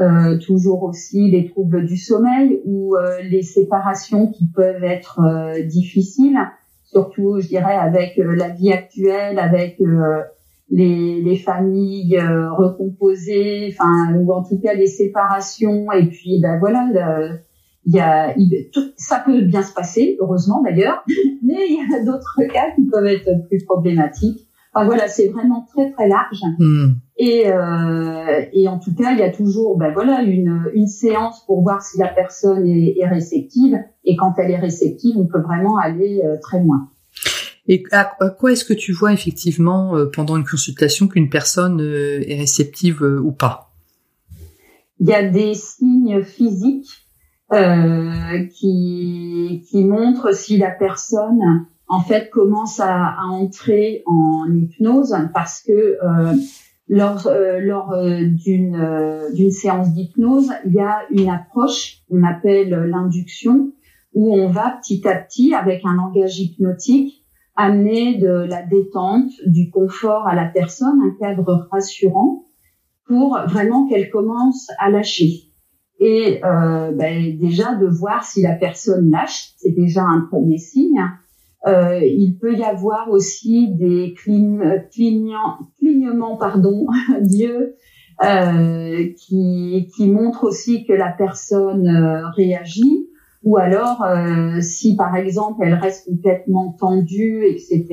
euh, 0.00 0.38
toujours 0.38 0.82
aussi 0.82 1.30
les 1.30 1.48
troubles 1.48 1.86
du 1.86 1.96
sommeil 1.96 2.60
ou 2.64 2.96
les 3.30 3.42
séparations 3.42 4.26
qui 4.26 4.48
peuvent 4.48 4.84
être 4.84 5.20
difficiles 5.66 6.36
surtout, 6.86 7.40
je 7.40 7.48
dirais, 7.48 7.76
avec 7.76 8.18
euh, 8.18 8.34
la 8.34 8.48
vie 8.48 8.72
actuelle, 8.72 9.38
avec 9.38 9.80
euh, 9.80 10.22
les, 10.70 11.20
les, 11.20 11.36
familles 11.36 12.16
euh, 12.18 12.52
recomposées, 12.52 13.72
enfin, 13.72 14.14
ou 14.16 14.32
en 14.32 14.42
tout 14.42 14.58
cas 14.60 14.74
les 14.74 14.86
séparations. 14.86 15.90
Et 15.92 16.06
puis, 16.06 16.40
ben 16.40 16.58
voilà, 16.58 16.88
il 17.84 17.94
y 17.94 18.00
a, 18.00 18.34
ça 18.96 19.22
peut 19.24 19.42
bien 19.42 19.62
se 19.62 19.72
passer, 19.72 20.16
heureusement 20.20 20.62
d'ailleurs, 20.62 21.04
mais 21.42 21.66
il 21.68 21.88
y 21.90 21.94
a 21.94 22.04
d'autres 22.04 22.40
cas 22.52 22.72
qui 22.74 22.84
peuvent 22.86 23.06
être 23.06 23.30
plus 23.48 23.64
problématiques. 23.64 24.46
Enfin 24.72 24.86
voilà, 24.86 25.08
c'est 25.08 25.28
vraiment 25.28 25.66
très 25.72 25.90
très 25.92 26.08
large. 26.08 26.40
Hmm. 26.58 26.94
Et, 27.18 27.50
euh, 27.50 28.44
et 28.52 28.68
en 28.68 28.78
tout 28.78 28.94
cas, 28.94 29.12
il 29.12 29.18
y 29.18 29.22
a 29.22 29.30
toujours 29.30 29.78
ben 29.78 29.92
voilà 29.92 30.22
une, 30.22 30.70
une 30.74 30.86
séance 30.86 31.44
pour 31.46 31.62
voir 31.62 31.82
si 31.82 31.98
la 31.98 32.08
personne 32.08 32.66
est, 32.66 32.98
est 32.98 33.08
réceptive. 33.08 33.78
Et 34.04 34.16
quand 34.16 34.34
elle 34.38 34.50
est 34.50 34.58
réceptive, 34.58 35.16
on 35.16 35.26
peut 35.26 35.40
vraiment 35.40 35.78
aller 35.78 36.22
euh, 36.24 36.36
très 36.42 36.62
loin. 36.62 36.88
Et 37.68 37.82
à, 37.90 38.04
quoi 38.38 38.52
est-ce 38.52 38.64
que 38.64 38.74
tu 38.74 38.92
vois 38.92 39.12
effectivement 39.12 39.96
euh, 39.96 40.06
pendant 40.06 40.36
une 40.36 40.44
consultation 40.44 41.08
qu'une 41.08 41.28
personne 41.28 41.80
euh, 41.80 42.22
est 42.26 42.38
réceptive 42.38 43.02
euh, 43.02 43.20
ou 43.20 43.32
pas? 43.32 43.72
Il 45.00 45.08
y 45.08 45.14
a 45.14 45.28
des 45.28 45.54
signes 45.54 46.22
physiques 46.22 47.02
qui, 47.50 49.64
qui 49.70 49.84
montrent 49.84 50.34
si 50.34 50.56
la 50.56 50.70
personne 50.70 51.66
en 51.86 52.00
fait 52.00 52.30
commence 52.30 52.80
à, 52.80 53.10
à 53.10 53.24
entrer 53.26 54.02
en 54.06 54.46
hypnose 54.52 55.14
parce 55.32 55.62
que 55.62 55.96
lors, 56.88 57.28
lors 57.60 57.92
d'une 58.04 59.30
d'une 59.34 59.50
séance 59.50 59.92
d'hypnose, 59.92 60.52
il 60.64 60.74
y 60.74 60.80
a 60.80 61.00
une 61.10 61.28
approche 61.28 62.02
qu'on 62.08 62.22
appelle 62.22 62.70
l'induction 62.70 63.72
où 64.14 64.34
on 64.34 64.48
va 64.48 64.78
petit 64.80 65.06
à 65.06 65.16
petit 65.16 65.54
avec 65.54 65.82
un 65.84 65.96
langage 65.96 66.38
hypnotique 66.38 67.26
amener 67.56 68.18
de 68.18 68.28
la 68.28 68.62
détente, 68.62 69.30
du 69.46 69.70
confort 69.70 70.28
à 70.28 70.34
la 70.34 70.44
personne, 70.46 71.00
un 71.00 71.18
cadre 71.18 71.68
rassurant 71.72 72.44
pour 73.06 73.38
vraiment 73.46 73.88
qu'elle 73.88 74.10
commence 74.10 74.68
à 74.78 74.90
lâcher. 74.90 75.52
Et 75.98 76.44
euh, 76.44 76.92
ben, 76.92 77.38
déjà 77.38 77.74
de 77.74 77.86
voir 77.86 78.24
si 78.24 78.42
la 78.42 78.54
personne 78.54 79.10
lâche, 79.10 79.54
c'est 79.56 79.72
déjà 79.72 80.02
un 80.02 80.26
premier 80.30 80.58
signe. 80.58 81.00
Euh, 81.66 81.98
il 82.04 82.38
peut 82.38 82.54
y 82.54 82.62
avoir 82.62 83.10
aussi 83.10 83.68
des 83.72 84.14
clignements 84.14 85.58
pardon, 86.38 86.86
d'yeux 87.20 87.74
euh, 88.24 89.08
qui, 89.18 89.90
qui 89.94 90.08
montrent 90.08 90.44
aussi 90.44 90.86
que 90.86 90.92
la 90.92 91.10
personne 91.10 91.88
euh, 91.88 92.28
réagit 92.30 93.08
ou 93.42 93.58
alors 93.58 94.02
euh, 94.04 94.60
si 94.60 94.96
par 94.96 95.16
exemple 95.16 95.62
elle 95.64 95.74
reste 95.74 96.06
complètement 96.06 96.76
tendue, 96.78 97.44
etc. 97.44 97.84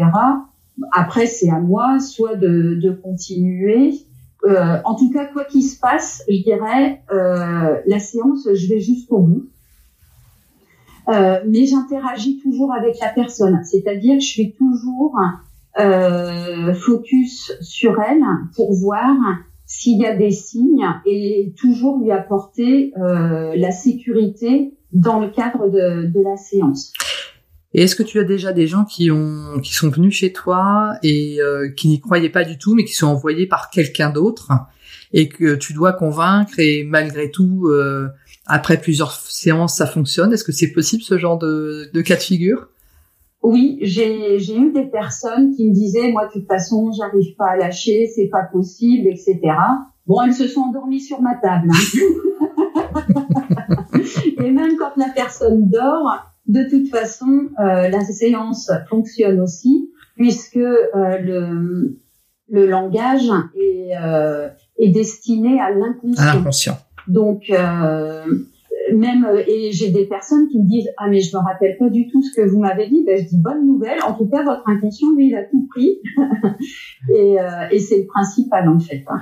Après 0.92 1.25
c'est 1.25 1.50
à 1.50 1.60
moi 1.60 2.00
soit 2.00 2.36
de, 2.36 2.75
de 2.75 2.92
continuer. 2.92 3.96
Euh, 4.46 4.77
en 4.86 4.96
tout 4.96 5.12
cas 5.12 5.25
quoi 5.25 5.46
qu'il 5.46 5.63
se 5.63 5.80
passe, 5.80 6.24
je 6.30 6.44
dirais 6.44 7.01
la 7.10 8.00
séance 8.00 8.48
je 8.53 8.70
vais 8.70 8.80
jusqu'au 8.80 9.20
bout. 9.20 9.50
Euh, 11.10 11.40
mais 11.48 11.66
j'interagis 11.66 12.40
toujours 12.42 12.74
avec 12.74 13.00
la 13.02 13.10
personne, 13.10 13.62
c'est-à-dire 13.64 14.20
je 14.20 14.26
suis 14.26 14.54
toujours 14.54 15.18
euh, 15.80 16.74
focus 16.74 17.52
sur 17.62 18.00
elle 18.02 18.24
pour 18.56 18.74
voir 18.74 19.16
s'il 19.66 20.00
y 20.00 20.06
a 20.06 20.16
des 20.16 20.32
signes 20.32 20.88
et 21.06 21.54
toujours 21.58 22.00
lui 22.00 22.12
apporter 22.12 22.94
euh, 22.98 23.54
la 23.56 23.72
sécurité 23.72 24.74
dans 24.92 25.20
le 25.20 25.30
cadre 25.30 25.70
de, 25.70 26.06
de 26.06 26.24
la 26.24 26.38
séance. 26.38 26.94
Et 27.74 27.82
est-ce 27.84 27.96
que 27.96 28.04
tu 28.04 28.20
as 28.20 28.24
déjà 28.24 28.54
des 28.54 28.68
gens 28.68 28.86
qui 28.86 29.10
ont 29.10 29.60
qui 29.62 29.74
sont 29.74 29.90
venus 29.90 30.14
chez 30.14 30.32
toi 30.32 30.94
et 31.02 31.42
euh, 31.42 31.70
qui 31.70 31.88
n'y 31.88 32.00
croyaient 32.00 32.30
pas 32.30 32.44
du 32.44 32.58
tout, 32.58 32.76
mais 32.76 32.86
qui 32.86 32.94
sont 32.94 33.08
envoyés 33.08 33.48
par 33.48 33.72
quelqu'un 33.72 34.12
d'autre 34.12 34.52
et 35.12 35.28
que 35.28 35.56
tu 35.56 35.74
dois 35.74 35.94
convaincre 35.94 36.60
et 36.60 36.84
malgré 36.84 37.32
tout, 37.32 37.68
euh, 37.68 38.10
après 38.46 38.78
plusieurs 38.78 39.14
séances, 39.14 39.76
ça 39.78 39.86
fonctionne 39.86 40.34
Est-ce 40.34 40.44
que 40.44 40.52
c'est 40.52 40.72
possible 40.72 41.04
ce 41.04 41.18
genre 41.18 41.38
de, 41.38 41.90
de 41.94 42.02
cas 42.02 42.16
de 42.16 42.22
figure? 42.22 42.68
Oui, 43.42 43.78
j'ai 43.82 44.38
eu 44.38 44.72
des 44.72 44.86
personnes 44.86 45.54
qui 45.56 45.68
me 45.68 45.74
disaient 45.74 46.12
moi 46.12 46.28
de 46.28 46.32
toute 46.32 46.48
façon 46.48 46.92
j'arrive 46.98 47.36
pas 47.36 47.52
à 47.52 47.58
lâcher, 47.58 48.10
c'est 48.16 48.28
pas 48.28 48.44
possible, 48.44 49.08
etc. 49.08 49.40
Bon, 50.08 50.22
elles 50.22 50.34
se 50.34 50.48
sont 50.48 50.62
endormies 50.62 51.02
sur 51.02 51.22
ma 51.22 51.36
table. 51.36 51.70
Hein. 51.70 52.04
Et 54.38 54.52
même 54.52 54.78
quand 54.78 54.96
la 54.98 55.10
personne 55.14 55.70
dort, 55.70 56.34
de 56.48 56.64
toute 56.70 56.90
façon, 56.90 57.50
euh, 57.60 57.90
la 57.90 58.02
séance 58.02 58.72
fonctionne 58.90 59.40
aussi, 59.40 59.90
puisque 60.16 60.58
euh, 60.58 61.18
le, 61.20 61.98
le 62.50 62.66
langage 62.66 63.30
est, 63.56 63.92
euh, 64.02 64.50
est 64.78 64.90
destiné 64.90 65.60
à 65.60 65.72
l'inconscient. 65.72 66.78
Donc, 67.08 67.50
euh, 67.50 68.26
même 68.94 69.28
et 69.48 69.72
j'ai 69.72 69.90
des 69.90 70.06
personnes 70.06 70.48
qui 70.50 70.60
me 70.60 70.68
disent 70.68 70.90
ah 70.98 71.08
mais 71.10 71.22
je 71.22 71.36
me 71.36 71.42
rappelle 71.42 71.78
pas 71.78 71.90
du 71.90 72.08
tout 72.10 72.22
ce 72.22 72.34
que 72.36 72.48
vous 72.48 72.60
m'avez 72.60 72.88
dit 72.90 73.04
ben 73.06 73.18
je 73.18 73.28
dis 73.28 73.38
bonne 73.38 73.66
nouvelle. 73.66 74.02
En 74.06 74.14
tout 74.14 74.28
cas 74.28 74.44
votre 74.44 74.68
inconscient 74.68 75.12
lui 75.16 75.28
il 75.28 75.36
a 75.36 75.44
tout 75.44 75.68
pris. 75.70 76.00
Et, 77.14 77.40
euh, 77.40 77.68
et 77.72 77.80
c'est 77.80 78.00
le 78.00 78.06
principal 78.06 78.70
en 78.70 78.80
fait 78.80 79.04
hein. 79.08 79.22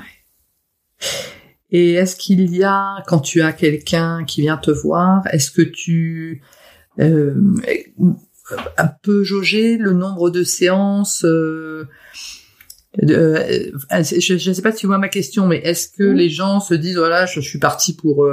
Et 1.72 1.94
est-ce 1.94 2.18
qu'il 2.18 2.54
y 2.56 2.64
a, 2.64 3.02
quand 3.08 3.20
tu 3.20 3.42
as 3.42 3.54
quelqu'un 3.54 4.26
qui 4.26 4.42
vient 4.42 4.58
te 4.58 4.72
voir, 4.72 5.24
est-ce 5.32 5.52
que 5.52 5.62
tu 5.62 6.42
euh, 7.00 7.34
peux 9.02 9.24
jauger 9.24 9.78
le 9.78 9.94
nombre 9.94 10.30
de 10.30 10.44
séances 10.44 11.24
euh, 11.24 11.88
euh, 13.03 13.71
je 13.89 14.50
ne 14.50 14.53
sais 14.53 14.62
pas 14.62 14.71
si 14.71 14.79
tu 14.79 14.88
vois 14.88 14.98
ma 14.98 15.10
question, 15.10 15.48
mais 15.48 15.57
est-ce 15.57 15.89
que 15.89 16.03
les 16.03 16.29
gens 16.29 16.60
se 16.60 16.74
disent 16.74 16.98
voilà, 16.98 17.25
je, 17.25 17.39
suis 17.39 17.60
parti 17.60 17.95
pour 17.95 18.27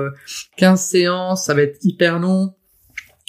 15 0.56 0.80
séances, 0.80 1.46
ça 1.46 1.54
va 1.54 1.62
être 1.62 1.78
hyper 1.82 2.18
long, 2.18 2.54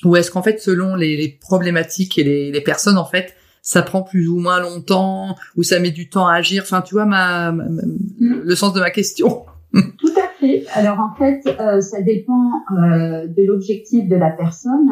ou 0.05 0.15
est-ce 0.15 0.31
qu'en 0.31 0.41
fait, 0.41 0.59
selon 0.59 0.95
les, 0.95 1.17
les 1.17 1.29
problématiques 1.29 2.17
et 2.17 2.23
les, 2.23 2.51
les, 2.51 2.61
personnes, 2.61 2.97
en 2.97 3.05
fait, 3.05 3.35
ça 3.61 3.81
prend 3.81 4.01
plus 4.01 4.27
ou 4.27 4.39
moins 4.39 4.59
longtemps, 4.59 5.35
ou 5.55 5.63
ça 5.63 5.79
met 5.79 5.91
du 5.91 6.09
temps 6.09 6.27
à 6.27 6.35
agir? 6.35 6.63
Enfin, 6.63 6.81
tu 6.81 6.95
vois 6.95 7.05
ma, 7.05 7.51
ma 7.51 7.65
mm. 7.65 8.41
le 8.43 8.55
sens 8.55 8.73
de 8.73 8.79
ma 8.79 8.91
question. 8.91 9.45
Tout 9.73 10.13
à 10.17 10.29
fait. 10.39 10.65
Alors 10.73 10.99
en 10.99 11.15
fait, 11.17 11.41
euh, 11.59 11.81
ça 11.81 12.01
dépend 12.01 12.49
euh, 12.71 13.27
de 13.27 13.43
l'objectif 13.45 14.07
de 14.07 14.15
la 14.15 14.31
personne. 14.31 14.89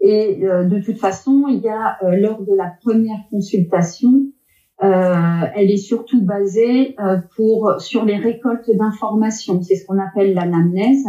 Et 0.00 0.44
euh, 0.44 0.64
de 0.64 0.80
toute 0.80 0.98
façon, 0.98 1.46
il 1.48 1.60
y 1.60 1.68
a 1.68 1.96
euh, 2.02 2.16
lors 2.16 2.42
de 2.42 2.54
la 2.54 2.72
première 2.82 3.18
consultation, 3.30 4.10
euh, 4.10 4.35
elle 4.80 5.70
est 5.70 5.76
surtout 5.78 6.22
basée 6.22 6.96
pour 7.36 7.76
sur 7.78 8.04
les 8.04 8.16
récoltes 8.16 8.70
d'informations. 8.70 9.62
C'est 9.62 9.76
ce 9.76 9.86
qu'on 9.86 9.98
appelle 9.98 10.34
l'anamnèse, 10.34 11.06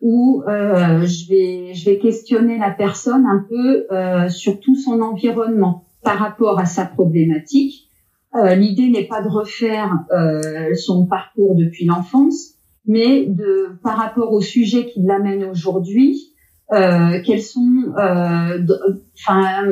où 0.00 0.42
je 0.46 1.28
vais 1.28 1.74
je 1.74 1.90
vais 1.90 1.98
questionner 1.98 2.58
la 2.58 2.70
personne 2.70 3.24
un 3.26 3.46
peu 3.48 3.86
sur 4.28 4.58
tout 4.60 4.76
son 4.76 5.00
environnement 5.00 5.84
par 6.02 6.18
rapport 6.18 6.58
à 6.58 6.66
sa 6.66 6.84
problématique 6.84 7.86
euh, 8.36 8.54
l'idée 8.54 8.88
n'est 8.88 9.06
pas 9.06 9.22
de 9.22 9.28
refaire 9.28 10.04
euh, 10.12 10.74
son 10.74 11.06
parcours 11.06 11.54
depuis 11.54 11.86
l'enfance, 11.86 12.54
mais 12.86 13.24
de 13.26 13.70
par 13.82 13.96
rapport 13.96 14.32
au 14.32 14.40
sujet 14.40 14.86
qui 14.86 15.00
l'amène 15.02 15.44
aujourd'hui, 15.44 16.34
euh, 16.72 17.20
quels 17.24 17.42
sont, 17.42 17.94
enfin, 17.94 19.64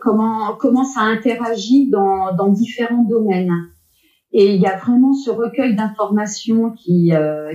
comment 0.00 0.54
comment 0.58 0.84
ça 0.84 1.00
interagit 1.00 1.88
dans, 1.90 2.48
différents 2.48 3.04
domaines. 3.04 3.52
Et 4.32 4.54
il 4.54 4.60
y 4.60 4.66
a 4.66 4.76
vraiment 4.76 5.12
ce 5.12 5.30
recueil 5.30 5.74
d'informations 5.74 6.70
qui 6.70 7.12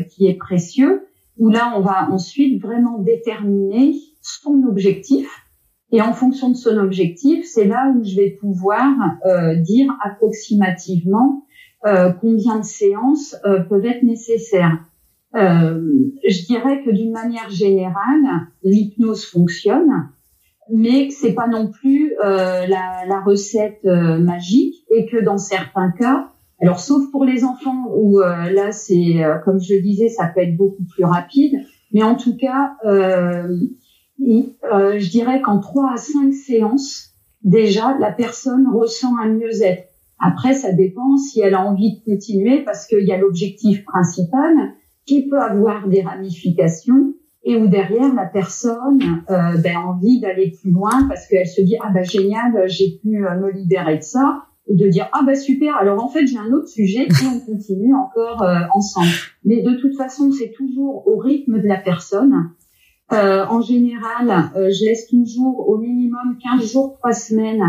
qui 0.10 0.28
est 0.28 0.38
précieux, 0.38 1.08
où 1.38 1.50
là 1.50 1.74
on 1.78 1.82
va 1.82 2.10
ensuite 2.12 2.62
vraiment 2.62 3.00
déterminer 3.00 3.96
son 4.22 4.64
objectif 4.68 5.46
et 5.92 6.02
en 6.02 6.14
fonction 6.14 6.50
de 6.50 6.56
son 6.56 6.78
objectif, 6.78 7.46
c'est 7.46 7.66
là 7.66 7.94
où 7.96 8.04
je 8.04 8.16
vais 8.16 8.32
pouvoir 8.32 8.92
euh, 9.26 9.56
dire 9.56 9.96
approximativement 10.04 11.46
euh, 11.86 12.12
combien 12.12 12.60
de 12.60 12.66
séances 12.66 13.36
euh, 13.46 13.62
peuvent 13.62 13.86
être 13.86 14.04
nécessaires. 14.04 14.80
Euh, 15.36 16.12
je 16.28 16.46
dirais 16.46 16.82
que 16.84 16.92
d'une 16.92 17.12
manière 17.12 17.50
générale, 17.50 18.50
l'hypnose 18.64 19.26
fonctionne, 19.26 20.10
mais 20.74 21.08
que 21.08 21.14
c'est 21.14 21.34
pas 21.34 21.48
non 21.48 21.72
plus 21.72 22.14
euh, 22.24 22.66
la, 22.68 23.06
la, 23.08 23.22
recette 23.22 23.84
magique 23.84 24.76
et 24.90 25.06
que 25.06 25.24
dans 25.24 25.38
certains 25.38 25.92
cas, 25.92 26.32
alors 26.62 26.80
sauf 26.80 27.12
pour 27.12 27.26
les 27.26 27.44
enfants 27.44 27.92
où 27.96 28.20
là 28.20 28.72
c'est 28.72 29.22
comme 29.44 29.60
je 29.60 29.76
le 29.76 29.82
disais, 29.82 30.10
ça 30.10 30.32
peut 30.34 30.42
être 30.42 30.56
beaucoup 30.56 30.84
plus 30.96 31.04
rapide, 31.04 31.56
mais 31.92 32.04
en 32.04 32.16
tout 32.16 32.36
cas 32.38 32.78
euh, 34.20 34.98
je 34.98 35.10
dirais 35.10 35.42
qu'en 35.42 35.60
trois 35.60 35.94
à 35.94 35.98
cinq 35.98 36.34
séances, 36.34 37.16
déjà, 37.44 37.98
la 38.00 38.12
personne 38.12 38.68
ressent 38.74 39.18
un 39.18 39.30
mieux-être. 39.30 39.90
Après, 40.20 40.54
ça 40.54 40.72
dépend 40.72 41.18
si 41.18 41.42
elle 41.42 41.56
a 41.56 41.62
envie 41.62 42.00
de 42.00 42.06
continuer 42.06 42.64
parce 42.64 42.88
qu'il 42.88 43.06
y 43.06 43.12
a 43.12 43.18
l'objectif 43.18 43.84
principal 43.84 44.54
qui 45.06 45.28
peut 45.28 45.40
avoir 45.40 45.88
des 45.88 46.02
ramifications 46.02 47.14
et 47.46 47.56
où 47.56 47.68
derrière 47.68 48.14
la 48.14 48.26
personne 48.26 49.00
euh, 49.30 49.58
ben, 49.58 49.78
a 49.78 49.80
envie 49.82 50.20
d'aller 50.20 50.52
plus 50.60 50.72
loin 50.72 51.08
parce 51.08 51.28
qu'elle 51.28 51.48
se 51.48 51.62
dit 51.62 51.76
ah 51.82 51.92
ben 51.94 52.04
génial 52.04 52.68
j'ai 52.68 52.98
pu 53.02 53.26
euh, 53.26 53.40
me 53.40 53.52
libérer 53.52 54.00
de 54.00 54.04
ça 54.04 54.46
et 54.68 54.76
de 54.76 54.88
dire 54.88 55.08
ah 55.14 55.22
ben 55.26 55.36
super. 55.36 55.78
Alors 55.78 56.04
en 56.04 56.10
fait 56.10 56.26
j'ai 56.26 56.40
un 56.40 56.52
autre 56.52 56.68
sujet 56.68 57.04
et 57.04 57.28
on 57.32 57.40
continue 57.40 57.94
encore 57.94 58.42
euh, 58.42 58.62
ensemble. 58.74 59.08
Mais 59.44 59.62
de 59.62 59.76
toute 59.76 59.96
façon 59.96 60.32
c'est 60.32 60.52
toujours 60.54 61.08
au 61.08 61.18
rythme 61.18 61.62
de 61.62 61.68
la 61.68 61.78
personne. 61.78 62.52
En 63.12 63.62
général, 63.62 64.50
je 64.56 64.84
laisse 64.84 65.08
toujours 65.08 65.70
au 65.70 65.78
minimum 65.78 66.40
15 66.44 66.72
jours, 66.72 66.96
3 66.98 67.14
semaines 67.14 67.64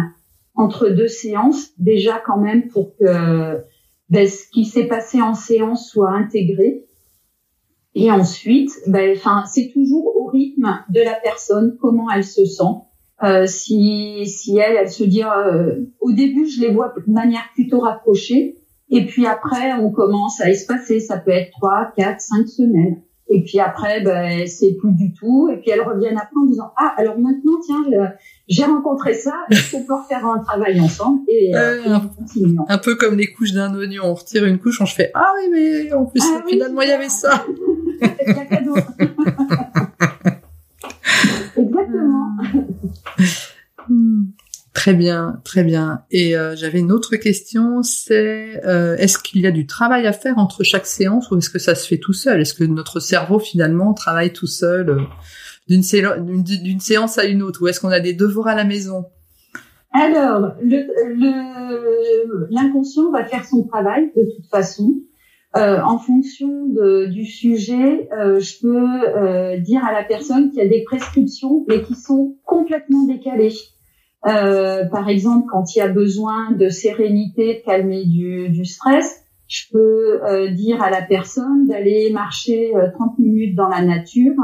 entre 0.55 0.89
deux 0.89 1.09
séances, 1.09 1.73
déjà 1.79 2.19
quand 2.25 2.39
même 2.39 2.69
pour 2.69 2.97
que 2.97 3.61
ben, 4.09 4.27
ce 4.27 4.49
qui 4.51 4.65
s'est 4.65 4.87
passé 4.87 5.21
en 5.21 5.35
séance 5.35 5.91
soit 5.91 6.11
intégré. 6.11 6.86
Et 7.99 8.13
ensuite, 8.13 8.71
ben, 8.87 9.17
enfin, 9.17 9.45
c'est 9.51 9.71
toujours 9.73 10.15
au 10.21 10.27
rythme 10.27 10.69
de 10.91 11.01
la 11.01 11.15
personne, 11.15 11.79
comment 11.81 12.11
elle 12.11 12.25
se 12.25 12.45
sent. 12.45 12.63
Euh, 13.25 13.47
si, 13.47 14.27
si 14.27 14.59
elle, 14.59 14.77
elle 14.77 14.91
se 14.91 15.03
dit, 15.03 15.23
euh, 15.25 15.77
au 16.01 16.13
début, 16.13 16.47
je 16.47 16.61
les 16.61 16.71
vois 16.71 16.93
de 16.95 17.11
manière 17.11 17.49
plutôt 17.55 17.81
rapprochée, 17.81 18.59
et 18.91 19.07
puis 19.07 19.27
après, 19.27 19.73
on 19.81 19.91
commence 19.91 20.43
à 20.43 20.51
espacer. 20.51 21.01
Ça 21.01 21.17
peut 21.17 21.31
être 21.31 21.51
trois, 21.53 21.91
quatre, 21.97 22.21
cinq 22.21 22.47
semaines. 22.47 23.01
Et 23.29 23.43
puis 23.43 23.59
après, 23.59 24.03
ben, 24.03 24.47
c'est 24.47 24.75
plus 24.75 24.93
du 24.93 25.13
tout. 25.13 25.49
Et 25.53 25.57
puis 25.57 25.71
elles 25.71 25.83
reviennent 25.83 26.17
après 26.17 26.37
en 26.41 26.47
disant 26.47 26.71
ah 26.77 26.95
alors 26.97 27.19
maintenant 27.19 27.59
tiens 27.65 27.83
j'ai 28.47 28.65
rencontré 28.65 29.15
ça, 29.15 29.35
il 29.51 29.57
faut 29.57 29.81
pouvoir 29.81 30.07
faire 30.07 30.25
un 30.25 30.39
travail 30.39 30.79
ensemble 30.81 31.23
et, 31.29 31.53
euh, 31.57 31.83
Un 32.69 32.79
peu 32.79 32.95
comme 32.95 33.17
les 33.17 33.27
couches 33.27 33.53
d'un 33.53 33.75
oignon, 33.75 34.05
on 34.05 34.15
retire 34.15 34.45
une 34.45 34.61
couche, 34.61 34.81
on 34.81 34.87
se 34.87 34.95
fait 34.95 35.11
ah 35.15 35.33
oui 35.37 35.51
mais 35.53 35.93
en 35.93 36.07
plus 36.07 36.23
ah 36.23 36.45
finalement 36.47 36.83
il 36.83 36.89
y 36.89 36.93
avait 36.93 37.09
ça. 37.09 37.45
Exactement. 41.57 42.37
Hmm. 43.89 44.25
Très 44.77 44.93
bien, 44.93 45.41
très 45.43 45.65
bien. 45.65 46.03
Et 46.11 46.37
euh, 46.37 46.55
j'avais 46.55 46.81
une 46.81 46.93
autre 46.93 47.17
question, 47.17 47.83
c'est 47.83 48.61
euh, 48.67 48.95
est-ce 48.99 49.19
qu'il 49.19 49.41
y 49.41 49.47
a 49.47 49.51
du 49.51 49.67
travail 49.67 50.07
à 50.07 50.13
faire 50.13 50.37
entre 50.37 50.65
chaque 50.65 50.85
séance 50.85 51.31
ou 51.31 51.39
est-ce 51.39 51.49
que 51.49 51.59
ça 51.59 51.75
se 51.75 51.89
fait 51.89 51.97
tout 51.97 52.13
seul? 52.13 52.43
Est-ce 52.43 52.53
que 52.53 52.63
notre 52.63 53.01
cerveau 53.01 53.39
finalement 53.39 53.95
travaille 53.95 54.35
tout 54.35 54.47
seul 54.47 54.91
euh, 54.91 55.01
d'une 55.67 55.83
séance 55.83 57.17
à 57.17 57.25
une 57.25 57.43
autre? 57.43 57.63
Ou 57.63 57.69
est-ce 57.69 57.81
qu'on 57.81 57.89
a 57.89 58.01
des 58.01 58.13
devoirs 58.13 58.49
à 58.49 58.55
la 58.55 58.65
maison? 58.65 59.07
Alors, 59.95 60.53
l'inconscient 62.51 63.11
va 63.13 63.25
faire 63.25 63.47
son 63.47 63.65
travail 63.65 64.13
de 64.15 64.25
toute 64.37 64.47
façon. 64.51 64.95
En 65.57 65.99
fonction 65.99 66.67
de, 66.67 67.07
du 67.07 67.25
sujet, 67.25 68.09
je 68.13 68.61
peux 68.61 69.61
dire 69.61 69.85
à 69.85 69.93
la 69.93 70.05
personne 70.05 70.51
qu'il 70.51 70.59
y 70.59 70.67
a 70.67 70.69
des 70.69 70.85
prescriptions 70.85 71.65
mais 71.69 71.83
qui 71.83 71.95
sont 71.95 72.37
complètement 72.45 73.07
décalées. 73.07 73.55
Euh, 74.27 74.87
par 74.87 75.09
exemple, 75.09 75.47
quand 75.51 75.75
il 75.75 75.79
y 75.79 75.83
a 75.83 75.89
besoin 75.89 76.51
de 76.53 76.69
sérénité, 76.69 77.55
de 77.55 77.65
calmer 77.65 78.05
du, 78.05 78.49
du 78.49 78.65
stress, 78.65 79.23
je 79.47 79.65
peux 79.71 80.25
euh, 80.25 80.51
dire 80.51 80.83
à 80.83 80.91
la 80.91 81.03
personne 81.03 81.67
d'aller 81.69 82.11
marcher 82.13 82.73
30 82.73 83.11
euh, 83.19 83.23
minutes 83.23 83.55
dans 83.55 83.69
la 83.69 83.83
nature, 83.83 84.35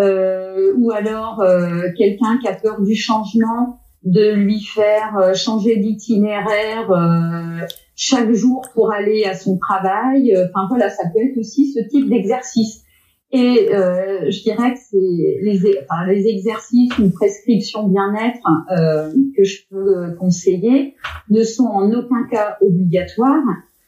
euh, 0.00 0.72
ou 0.76 0.90
alors 0.90 1.40
euh, 1.40 1.88
quelqu'un 1.96 2.38
qui 2.38 2.48
a 2.48 2.54
peur 2.54 2.80
du 2.80 2.96
changement, 2.96 3.78
de 4.02 4.32
lui 4.34 4.60
faire 4.60 5.34
changer 5.34 5.76
d'itinéraire 5.76 6.90
chaque 7.96 8.32
jour 8.32 8.62
pour 8.74 8.92
aller 8.92 9.24
à 9.24 9.34
son 9.34 9.58
travail. 9.58 10.34
Enfin 10.36 10.66
voilà, 10.68 10.90
ça 10.90 11.04
peut 11.12 11.20
être 11.20 11.38
aussi 11.38 11.72
ce 11.72 11.80
type 11.88 12.08
d'exercice. 12.08 12.84
Et 13.34 13.68
euh, 13.74 14.30
je 14.30 14.42
dirais 14.42 14.74
que 14.74 14.78
c'est 14.78 14.96
les, 14.96 15.60
enfin, 15.82 16.06
les 16.06 16.28
exercices 16.28 16.96
ou 17.00 17.10
prescriptions 17.10 17.88
bien-être 17.88 18.38
euh, 18.70 19.12
que 19.36 19.42
je 19.42 19.62
peux 19.68 20.14
conseiller 20.20 20.94
ne 21.30 21.42
sont 21.42 21.64
en 21.64 21.92
aucun 21.92 22.28
cas 22.30 22.58
obligatoires. 22.60 23.42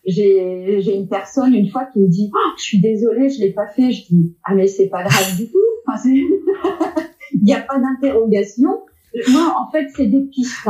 J'ai 0.05 0.97
une 0.97 1.09
personne 1.09 1.55
une 1.55 1.69
fois 1.69 1.87
qui 1.93 2.01
me 2.01 2.09
dit 2.09 2.29
oh, 2.35 2.51
je 2.59 2.63
suis 2.63 2.81
désolée 2.81 3.29
je 3.29 3.41
l'ai 3.41 3.53
pas 3.53 3.67
fait 3.67 3.91
je 3.91 4.07
dis 4.07 4.37
ah 4.45 4.55
mais 4.55 4.69
c'est 4.69 4.89
pas 4.89 5.03
grave 5.03 5.37
du 5.37 5.49
tout 5.51 5.59
il 7.33 7.43
n'y 7.43 7.55
a 7.55 7.61
pas 7.61 7.79
d'interrogation 7.79 8.85
moi 9.33 9.55
en 9.61 9.71
fait 9.73 9.87
c'est 9.97 10.07
des 10.07 10.23
pistes 10.27 10.69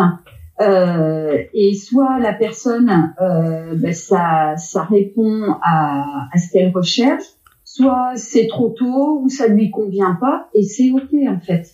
euh, 0.61 1.37
et 1.53 1.75
soit 1.75 2.19
la 2.19 2.33
personne 2.33 3.15
euh, 3.21 3.75
ben, 3.75 3.93
ça 3.93 4.57
ça 4.57 4.85
répond 4.85 5.55
à, 5.63 6.29
à 6.33 6.39
ce 6.39 6.51
qu'elle 6.51 6.73
recherche 6.73 7.25
soit 7.65 8.13
c'est 8.17 8.47
trop 8.47 8.71
tôt 8.71 9.21
ou 9.23 9.29
ça 9.29 9.49
ne 9.49 9.55
lui 9.55 9.71
convient 9.71 10.17
pas 10.19 10.49
et 10.55 10.63
c'est 10.63 10.91
ok 10.93 11.13
en 11.29 11.41
fait. 11.41 11.67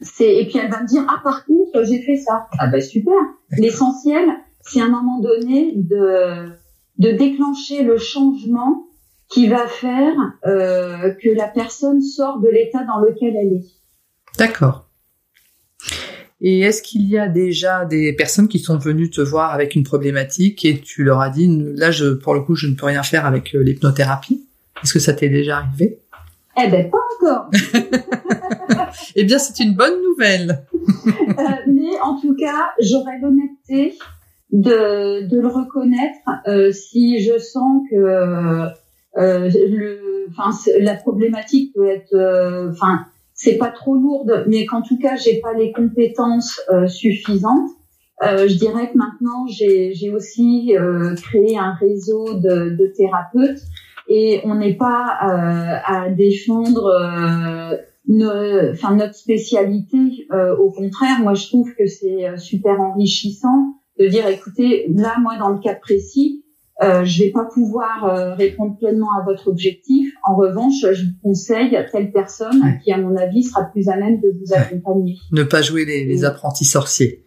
C'est 0.00 0.36
et 0.36 0.46
puis 0.46 0.58
elle 0.58 0.70
va 0.70 0.82
me 0.82 0.86
dire 0.86 1.04
ah 1.08 1.20
par 1.24 1.46
contre 1.46 1.84
j'ai 1.84 2.02
fait 2.02 2.16
ça 2.16 2.46
ah 2.58 2.66
ben 2.66 2.80
super. 2.80 3.14
L'essentiel 3.56 4.28
c'est 4.60 4.80
à 4.80 4.84
un 4.84 4.90
moment 4.90 5.20
donné 5.20 5.72
de 5.74 6.50
de 6.98 7.12
déclencher 7.12 7.84
le 7.84 7.96
changement 7.96 8.84
qui 9.28 9.48
va 9.48 9.66
faire 9.66 10.14
euh, 10.46 11.14
que 11.22 11.28
la 11.28 11.48
personne 11.48 12.00
sort 12.00 12.40
de 12.40 12.48
l'état 12.48 12.84
dans 12.84 12.98
lequel 12.98 13.36
elle 13.36 13.52
est. 13.54 13.66
D'accord. 14.38 14.87
Et 16.40 16.60
est-ce 16.60 16.82
qu'il 16.82 17.02
y 17.08 17.18
a 17.18 17.26
déjà 17.28 17.84
des 17.84 18.12
personnes 18.12 18.46
qui 18.46 18.60
sont 18.60 18.78
venues 18.78 19.10
te 19.10 19.20
voir 19.20 19.52
avec 19.52 19.74
une 19.74 19.82
problématique 19.82 20.64
et 20.64 20.80
tu 20.80 21.02
leur 21.02 21.20
as 21.20 21.30
dit 21.30 21.48
là 21.74 21.90
je 21.90 22.14
pour 22.14 22.32
le 22.34 22.42
coup 22.42 22.54
je 22.54 22.68
ne 22.68 22.74
peux 22.74 22.86
rien 22.86 23.02
faire 23.02 23.26
avec 23.26 23.56
euh, 23.56 23.62
l'hypnothérapie 23.62 24.48
est-ce 24.82 24.92
que 24.92 24.98
ça 24.98 25.12
t'est 25.12 25.28
déjà 25.28 25.58
arrivé? 25.58 25.98
Eh 26.62 26.68
ben, 26.68 26.90
pas 26.90 26.98
encore. 27.16 27.50
eh 29.16 29.24
bien, 29.24 29.38
c'est 29.38 29.62
une 29.62 29.74
bonne 29.74 30.02
nouvelle. 30.02 30.64
euh, 30.74 31.42
mais 31.66 32.00
en 32.02 32.20
tout 32.20 32.34
cas, 32.36 32.70
j'aurais 32.80 33.18
l'honnêteté 33.20 33.96
de, 34.50 35.28
de 35.28 35.40
le 35.40 35.48
reconnaître 35.48 36.18
euh, 36.46 36.72
si 36.72 37.20
je 37.22 37.38
sens 37.38 37.82
que 37.90 37.96
euh, 37.96 38.70
le, 39.16 40.28
la 40.80 40.94
problématique 40.94 41.74
peut 41.74 41.88
être, 41.88 42.14
euh, 42.14 42.70
enfin, 42.70 43.06
c'est 43.38 43.56
pas 43.56 43.70
trop 43.70 43.94
lourde, 43.94 44.44
mais 44.46 44.66
qu'en 44.66 44.82
tout 44.82 44.98
cas, 44.98 45.16
j'ai 45.16 45.40
pas 45.40 45.54
les 45.54 45.72
compétences 45.72 46.60
euh, 46.70 46.86
suffisantes. 46.86 47.70
Euh, 48.22 48.46
je 48.46 48.56
dirais 48.56 48.90
que 48.90 48.98
maintenant, 48.98 49.46
j'ai 49.46 50.10
aussi 50.14 50.74
créé 51.22 51.56
un 51.56 51.72
réseau 51.72 52.34
de, 52.34 52.76
de 52.76 52.92
thérapeutes 52.94 53.62
et 54.08 54.40
on 54.44 54.54
n'est 54.54 54.74
pas 54.74 55.18
euh, 55.22 55.76
à 55.84 56.10
défendre 56.10 56.86
euh, 56.86 58.72
enfin 58.72 58.94
notre 58.96 59.14
spécialité. 59.14 60.26
Euh, 60.32 60.56
au 60.56 60.70
contraire, 60.70 61.20
moi 61.20 61.34
je 61.34 61.46
trouve 61.46 61.74
que 61.74 61.86
c'est 61.86 62.36
super 62.38 62.80
enrichissant 62.80 63.74
de 63.98 64.06
dire 64.06 64.26
écoutez, 64.26 64.86
là 64.88 65.16
moi 65.20 65.36
dans 65.38 65.50
le 65.50 65.58
cas 65.58 65.74
précis, 65.74 66.44
euh, 66.82 67.04
je 67.04 67.24
vais 67.24 67.30
pas 67.30 67.44
pouvoir 67.44 68.36
répondre 68.36 68.76
pleinement 68.78 69.08
à 69.20 69.24
votre 69.24 69.48
objectif. 69.48 70.14
En 70.24 70.36
revanche, 70.36 70.80
je 70.80 71.04
vous 71.06 71.12
conseille 71.22 71.76
telle 71.90 72.12
personne 72.12 72.78
qui, 72.82 72.92
à 72.92 72.98
mon 72.98 73.16
avis, 73.16 73.42
sera 73.44 73.64
plus 73.64 73.88
à 73.88 73.96
même 73.96 74.20
de 74.20 74.32
vous 74.38 74.54
accompagner. 74.54 75.16
Ne 75.32 75.42
pas 75.42 75.62
jouer 75.62 75.84
les, 75.84 76.04
les 76.04 76.24
apprentis 76.24 76.64
sorciers. 76.64 77.24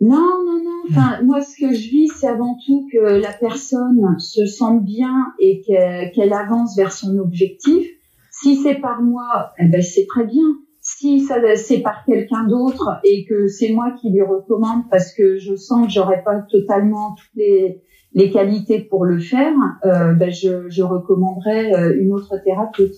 Non, 0.00 0.16
non, 0.16 0.64
non. 0.64 0.82
Enfin, 0.90 1.22
moi, 1.22 1.40
ce 1.42 1.60
que 1.60 1.72
je 1.72 1.90
vis, 1.90 2.08
c'est 2.08 2.26
avant 2.26 2.58
tout 2.66 2.88
que 2.92 2.98
la 2.98 3.32
personne 3.32 4.18
se 4.18 4.46
sente 4.46 4.84
bien 4.84 5.14
et 5.38 5.60
qu'elle 5.60 6.32
avance 6.32 6.76
vers 6.76 6.92
son 6.92 7.18
objectif. 7.18 7.86
Si 8.32 8.56
c'est 8.56 8.74
par 8.76 9.00
moi, 9.00 9.52
eh 9.60 9.66
ben, 9.66 9.80
c'est 9.80 10.06
très 10.06 10.26
bien. 10.26 10.42
Si 10.80 11.24
c'est 11.54 11.78
par 11.78 12.04
quelqu'un 12.04 12.48
d'autre 12.48 12.98
et 13.04 13.24
que 13.26 13.46
c'est 13.46 13.70
moi 13.72 13.94
qui 14.00 14.10
lui 14.10 14.22
recommande 14.22 14.82
parce 14.90 15.14
que 15.14 15.38
je 15.38 15.54
sens 15.54 15.86
que 15.86 15.92
j'aurais 15.92 16.24
pas 16.24 16.40
totalement 16.50 17.14
toutes 17.14 17.36
les, 17.36 17.80
les 18.14 18.30
qualités 18.30 18.80
pour 18.80 19.04
le 19.04 19.18
faire, 19.18 19.54
euh, 19.84 20.12
ben 20.12 20.30
je, 20.30 20.82
recommanderais 20.82 21.72
euh, 21.74 21.96
une 22.00 22.12
autre 22.12 22.36
thérapeute. 22.44 22.94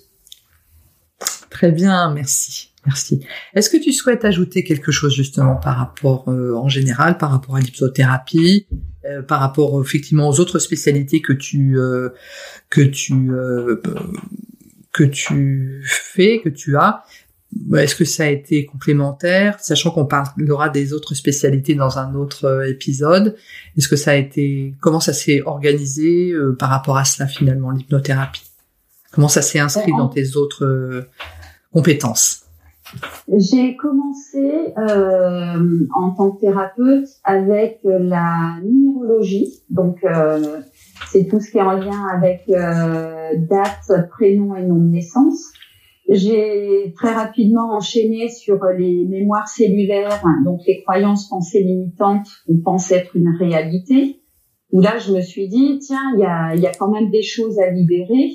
Très 1.51 1.71
bien, 1.71 2.13
merci. 2.13 2.73
Merci. 2.87 3.25
Est-ce 3.55 3.71
que 3.71 3.77
tu 3.77 3.93
souhaites 3.93 4.25
ajouter 4.25 4.63
quelque 4.63 4.93
chose 4.93 5.15
justement 5.15 5.57
par 5.57 5.77
rapport 5.77 6.29
euh, 6.29 6.55
en 6.55 6.69
général, 6.69 7.17
par 7.17 7.31
rapport 7.31 7.57
à 7.57 7.61
l'hypnothérapie, 7.61 8.67
euh, 9.07 9.23
par 9.23 9.41
rapport 9.41 9.81
effectivement 9.81 10.29
aux 10.29 10.39
autres 10.41 10.59
spécialités 10.59 11.23
que 11.23 11.33
tu 11.33 11.79
que 12.69 12.83
tu 12.83 13.31
que 14.93 15.05
tu 15.05 15.83
fais, 15.87 16.41
que 16.45 16.51
tu 16.51 16.77
as? 16.77 17.05
Est-ce 17.77 17.95
que 17.95 18.05
ça 18.05 18.25
a 18.25 18.29
été 18.29 18.67
complémentaire, 18.67 19.59
sachant 19.61 19.91
qu'on 19.91 20.07
parlera 20.07 20.69
des 20.69 20.93
autres 20.93 21.15
spécialités 21.15 21.75
dans 21.75 21.99
un 21.99 22.15
autre 22.15 22.67
épisode. 22.69 23.37
Est-ce 23.77 23.89
que 23.89 23.97
ça 23.97 24.13
a 24.13 24.15
été 24.15 24.75
comment 24.81 25.01
ça 25.01 25.13
s'est 25.13 25.43
organisé 25.43 26.35
par 26.59 26.69
rapport 26.69 26.97
à 26.97 27.05
cela 27.05 27.29
finalement 27.29 27.71
l'hypnothérapie? 27.71 28.51
Comment 29.13 29.29
ça 29.29 29.43
s'est 29.43 29.61
inscrit 29.61 29.93
dans 29.93 30.09
tes 30.09 30.37
autres 30.37 31.07
compétences? 31.73 32.45
J'ai 33.29 33.77
commencé 33.77 34.75
euh, 34.77 35.87
en 35.95 36.11
tant 36.11 36.31
que 36.33 36.41
thérapeute 36.41 37.09
avec 37.25 37.81
la 37.83 38.59
numérologie, 38.63 39.63
donc 39.71 40.05
euh, 40.05 40.61
c'est 41.11 41.25
tout 41.25 41.41
ce 41.41 41.51
qui 41.51 41.59
est 41.59 41.63
en 41.63 41.73
lien 41.73 42.07
avec 42.13 42.45
euh, 42.51 43.31
date, 43.39 44.09
prénom 44.11 44.55
et 44.57 44.63
nom 44.63 44.77
de 44.77 44.91
naissance. 44.91 45.53
J'ai 46.09 46.93
très 46.97 47.15
rapidement 47.15 47.75
enchaîné 47.75 48.29
sur 48.29 48.63
les 48.79 49.07
mémoires 49.07 49.49
cellulaires, 49.49 50.23
donc 50.45 50.61
les 50.67 50.83
croyances 50.83 51.29
pensées 51.29 51.63
limitantes 51.63 52.29
ou 52.47 52.59
pensent 52.63 52.93
être 52.93 53.17
une 53.17 53.35
réalité. 53.39 54.21
Où 54.71 54.81
là, 54.81 54.99
je 54.99 55.15
me 55.15 55.21
suis 55.21 55.49
dit, 55.49 55.79
tiens, 55.79 56.13
il 56.15 56.21
y 56.21 56.25
a, 56.25 56.55
y 56.57 56.67
a 56.67 56.73
quand 56.73 56.91
même 56.91 57.11
des 57.11 57.23
choses 57.23 57.59
à 57.59 57.71
libérer. 57.71 58.33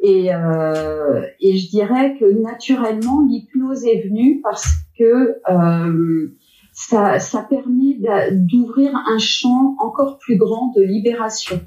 Et, 0.00 0.34
euh, 0.34 1.22
et 1.40 1.56
je 1.56 1.70
dirais 1.70 2.16
que 2.18 2.24
naturellement, 2.42 3.24
l'hypnose 3.28 3.84
est 3.84 4.08
venue 4.08 4.40
parce 4.42 4.66
que 4.98 5.36
euh, 5.50 6.36
ça, 6.72 7.18
ça 7.18 7.46
permet 7.48 7.98
d'ouvrir 8.32 8.94
un 8.94 9.18
champ 9.18 9.76
encore 9.78 10.18
plus 10.18 10.36
grand 10.36 10.72
de 10.76 10.82
libération. 10.82 11.60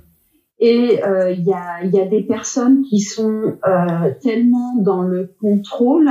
Et 0.59 1.03
euh, 1.03 1.31
il 1.31 1.43
y, 1.43 1.53
a, 1.53 1.83
y, 1.85 1.99
a, 1.99 2.05
des 2.05 2.23
personnes 2.23 2.83
qui 2.83 2.99
sont 2.99 3.57
euh, 3.65 4.11
tellement 4.21 4.75
dans 4.81 5.03
le 5.03 5.33
contrôle 5.39 6.09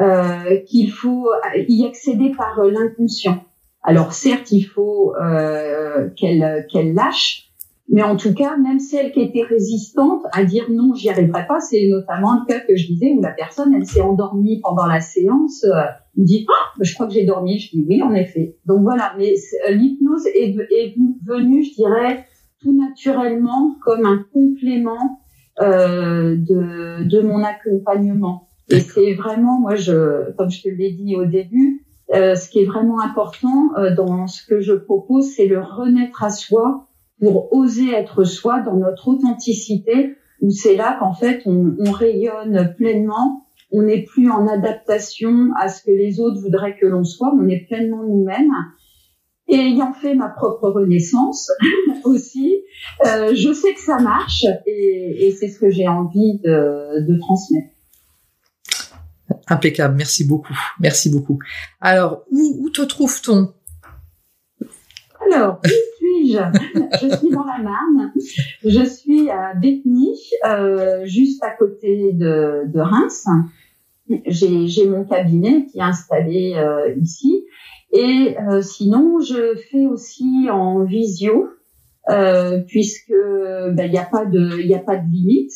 euh, 0.00 0.58
qu'il 0.66 0.90
faut 0.90 1.28
y 1.68 1.86
accéder 1.86 2.32
par 2.36 2.60
l'inconscient. 2.64 3.44
Alors 3.84 4.12
certes, 4.12 4.50
il 4.52 4.62
faut 4.62 5.14
euh, 5.16 6.08
qu'elle 6.16 6.94
lâche, 6.94 7.52
mais 7.88 8.02
en 8.02 8.16
tout 8.16 8.32
cas, 8.32 8.56
même 8.56 8.78
celle 8.78 9.12
qui 9.12 9.20
était 9.20 9.42
résistante 9.42 10.22
à 10.32 10.44
dire 10.44 10.64
non, 10.70 10.94
j'y 10.94 11.10
arriverai 11.10 11.46
pas, 11.46 11.60
c'est 11.60 11.88
notamment 11.90 12.40
le 12.40 12.46
cas 12.46 12.60
que 12.60 12.76
je 12.76 12.86
disais 12.86 13.12
où 13.12 13.20
la 13.20 13.32
personne, 13.32 13.74
elle 13.74 13.84
s'est 13.84 14.00
endormie 14.00 14.60
pendant 14.62 14.86
la 14.86 15.00
séance. 15.00 15.64
Euh, 15.64 15.82
dit, 16.16 16.46
oh, 16.48 16.80
je 16.80 16.94
crois 16.94 17.06
que 17.06 17.12
j'ai 17.12 17.24
dormi. 17.24 17.58
Je 17.58 17.70
dis 17.70 17.84
oui, 17.88 18.02
en 18.02 18.14
effet. 18.14 18.56
Donc 18.66 18.82
voilà, 18.82 19.14
mais 19.18 19.34
l'hypnose 19.68 20.26
est, 20.26 20.56
est 20.70 20.94
venue, 21.26 21.64
je 21.64 21.74
dirais, 21.74 22.24
tout 22.62 22.76
naturellement 22.76 23.76
comme 23.84 24.06
un 24.06 24.24
complément 24.32 25.20
euh, 25.60 26.36
de, 26.36 27.04
de 27.04 27.20
mon 27.20 27.42
accompagnement. 27.42 28.48
Et 28.70 28.80
c'est 28.80 29.14
vraiment, 29.14 29.60
moi, 29.60 29.74
je, 29.74 30.30
comme 30.32 30.50
je 30.50 30.62
te 30.62 30.68
l'ai 30.68 30.92
dit 30.92 31.14
au 31.16 31.26
début, 31.26 31.84
euh, 32.14 32.34
ce 32.34 32.48
qui 32.48 32.60
est 32.60 32.64
vraiment 32.64 33.00
important 33.00 33.72
euh, 33.76 33.94
dans 33.94 34.26
ce 34.26 34.46
que 34.46 34.60
je 34.60 34.72
propose, 34.72 35.30
c'est 35.30 35.46
le 35.46 35.60
renaître 35.60 36.22
à 36.22 36.30
soi 36.30 36.88
pour 37.20 37.52
oser 37.52 37.92
être 37.92 38.24
soi 38.24 38.60
dans 38.60 38.76
notre 38.76 39.08
authenticité, 39.08 40.16
où 40.40 40.50
c'est 40.50 40.76
là 40.76 40.96
qu'en 40.98 41.14
fait 41.14 41.42
on, 41.46 41.74
on, 41.78 41.90
rayonne 41.90 42.74
pleinement, 42.76 43.46
on 43.70 43.82
n'est 43.82 44.02
plus 44.02 44.30
en 44.30 44.46
adaptation 44.46 45.50
à 45.58 45.68
ce 45.68 45.82
que 45.82 45.90
les 45.90 46.20
autres 46.20 46.40
voudraient 46.40 46.76
que 46.76 46.86
l'on 46.86 47.04
soit, 47.04 47.32
on 47.34 47.48
est 47.48 47.66
pleinement 47.66 48.02
nous-mêmes. 48.02 48.52
Et 49.48 49.56
ayant 49.56 49.92
fait 49.92 50.14
ma 50.14 50.28
propre 50.28 50.70
renaissance 50.70 51.50
aussi, 52.04 52.62
euh, 53.06 53.34
je 53.34 53.52
sais 53.52 53.74
que 53.74 53.80
ça 53.80 53.98
marche 53.98 54.44
et, 54.66 55.26
et 55.26 55.32
c'est 55.32 55.48
ce 55.48 55.58
que 55.58 55.70
j'ai 55.70 55.88
envie 55.88 56.38
de, 56.38 57.06
de 57.06 57.18
transmettre. 57.18 57.68
Impeccable, 59.48 59.96
merci 59.96 60.24
beaucoup, 60.24 60.56
merci 60.80 61.10
beaucoup. 61.10 61.38
Alors, 61.80 62.24
où, 62.30 62.58
où 62.60 62.70
te 62.70 62.82
trouve-t-on? 62.82 63.52
Alors, 65.26 65.60
où 65.64 65.68
suis-je? 65.68 66.38
Je 67.02 67.16
suis 67.16 67.30
dans 67.30 67.44
la 67.44 67.58
Marne. 67.58 68.12
Je 68.64 68.84
suis 68.84 69.30
à 69.30 69.54
Bethny, 69.54 70.18
euh, 70.46 71.04
juste 71.06 71.42
à 71.42 71.50
côté 71.50 72.12
de, 72.12 72.62
de 72.66 72.80
Reims. 72.80 73.26
J'ai 74.26 74.88
mon 74.88 75.04
cabinet 75.04 75.66
qui 75.66 75.78
est 75.78 75.82
installé 75.82 76.54
euh, 76.56 76.94
ici. 77.00 77.44
Et 77.92 78.36
euh, 78.38 78.62
sinon, 78.62 79.20
je 79.20 79.54
fais 79.70 79.86
aussi 79.86 80.48
en 80.50 80.84
visio, 80.84 81.48
euh, 82.08 82.60
puisque 82.66 83.12
ben, 83.12 83.84
il 83.86 83.92
n'y 83.92 83.98
a 83.98 84.08
pas 84.10 84.24
de 84.24 84.60
il 84.60 84.74
a 84.74 84.78
pas 84.78 84.96
de 84.96 85.06
limite. 85.10 85.52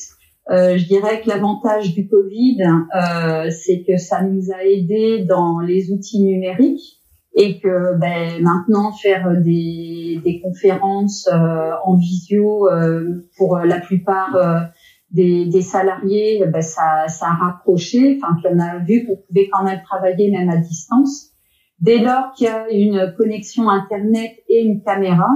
Euh, 0.49 0.77
je 0.77 0.87
dirais 0.87 1.23
que 1.23 1.29
l'avantage 1.29 1.93
du 1.95 2.07
Covid, 2.09 2.59
euh, 2.63 3.51
c'est 3.51 3.83
que 3.87 3.97
ça 3.97 4.23
nous 4.23 4.53
a 4.53 4.65
aidés 4.65 5.25
dans 5.25 5.59
les 5.59 5.91
outils 5.91 6.23
numériques 6.23 7.01
et 7.35 7.59
que 7.59 7.99
ben, 7.99 8.43
maintenant 8.43 8.93
faire 8.93 9.41
des, 9.43 10.21
des 10.25 10.41
conférences 10.41 11.29
euh, 11.33 11.73
en 11.85 11.97
visio 11.97 12.69
euh, 12.71 13.27
pour 13.37 13.59
la 13.59 13.81
plupart 13.81 14.71
des, 15.11 15.47
des, 15.47 15.63
salariés, 15.63 16.45
ben, 16.47 16.63
ça, 16.63 17.09
ça 17.09 17.27
a 17.27 17.35
rapproché. 17.47 18.17
Enfin, 18.17 18.37
qu'on 18.41 18.59
a 18.61 18.79
vu 18.79 19.05
qu'on 19.05 19.17
pouvait 19.17 19.49
quand 19.53 19.65
même 19.65 19.81
travailler 19.83 20.31
même 20.31 20.49
à 20.49 20.59
distance. 20.59 21.33
Dès 21.81 21.99
lors 21.99 22.33
qu'il 22.33 22.47
y 22.47 22.51
a 22.51 22.71
une 22.71 23.15
connexion 23.17 23.69
internet 23.69 24.33
et 24.49 24.63
une 24.63 24.83
caméra, 24.83 25.29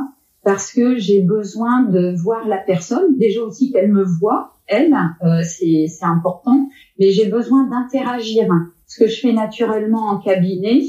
parce 0.42 0.72
que 0.72 0.96
j'ai 0.96 1.20
besoin 1.20 1.82
de 1.82 2.14
voir 2.16 2.48
la 2.48 2.56
personne, 2.56 3.16
déjà 3.18 3.42
aussi 3.42 3.72
qu'elle 3.72 3.92
me 3.92 4.04
voit, 4.04 4.54
elle, 4.66 4.96
euh, 5.22 5.42
c'est 5.42 5.86
important, 6.02 6.68
mais 6.98 7.10
j'ai 7.10 7.28
besoin 7.28 7.68
d'interagir, 7.68 8.48
ce 8.86 9.04
que 9.04 9.10
je 9.10 9.20
fais 9.20 9.32
naturellement 9.32 10.08
en 10.08 10.18
cabinet, 10.18 10.80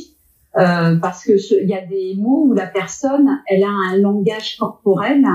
euh, 0.57 0.97
parce 0.97 1.23
que 1.23 1.33
il 1.61 1.69
y 1.69 1.73
a 1.73 1.85
des 1.85 2.15
mots 2.17 2.45
où 2.47 2.53
la 2.53 2.67
personne, 2.67 3.39
elle 3.47 3.63
a 3.63 3.69
un 3.69 3.97
langage 3.97 4.57
corporel 4.57 5.25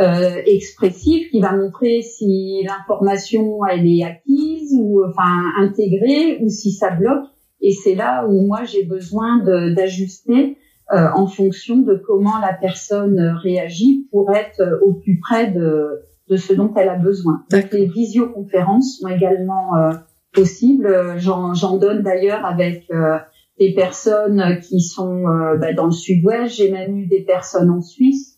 euh, 0.00 0.40
expressif 0.46 1.30
qui 1.30 1.40
va 1.40 1.54
montrer 1.54 2.00
si 2.00 2.62
l'information 2.64 3.66
elle 3.66 3.86
est 3.86 4.04
acquise 4.04 4.72
ou 4.78 5.04
enfin 5.04 5.52
intégrée 5.58 6.38
ou 6.40 6.48
si 6.48 6.72
ça 6.72 6.90
bloque. 6.90 7.26
Et 7.62 7.72
c'est 7.72 7.94
là 7.94 8.26
où 8.26 8.46
moi 8.46 8.64
j'ai 8.64 8.84
besoin 8.84 9.42
d'ajuster 9.44 10.58
euh, 10.92 11.08
en 11.14 11.26
fonction 11.26 11.78
de 11.78 11.94
comment 11.94 12.38
la 12.40 12.52
personne 12.52 13.18
réagit 13.42 14.08
pour 14.10 14.30
être 14.34 14.80
au 14.82 14.92
plus 14.92 15.18
près 15.18 15.50
de 15.50 16.02
de 16.28 16.36
ce 16.36 16.52
dont 16.54 16.72
elle 16.76 16.88
a 16.88 16.96
besoin. 16.96 17.44
les 17.50 17.86
visioconférences 17.86 18.98
sont 18.98 19.08
également 19.08 19.76
euh, 19.76 19.92
possibles. 20.32 21.14
J'en 21.18 21.76
donne 21.76 22.02
d'ailleurs 22.02 22.44
avec 22.44 22.90
euh, 22.90 23.18
des 23.58 23.74
personnes 23.74 24.58
qui 24.60 24.80
sont 24.80 25.26
euh, 25.26 25.56
bah, 25.58 25.72
dans 25.72 25.86
le 25.86 25.92
sud-ouest. 25.92 26.54
J'ai 26.54 26.70
même 26.70 26.96
eu 26.96 27.06
des 27.06 27.22
personnes 27.22 27.70
en 27.70 27.82
Suisse. 27.82 28.31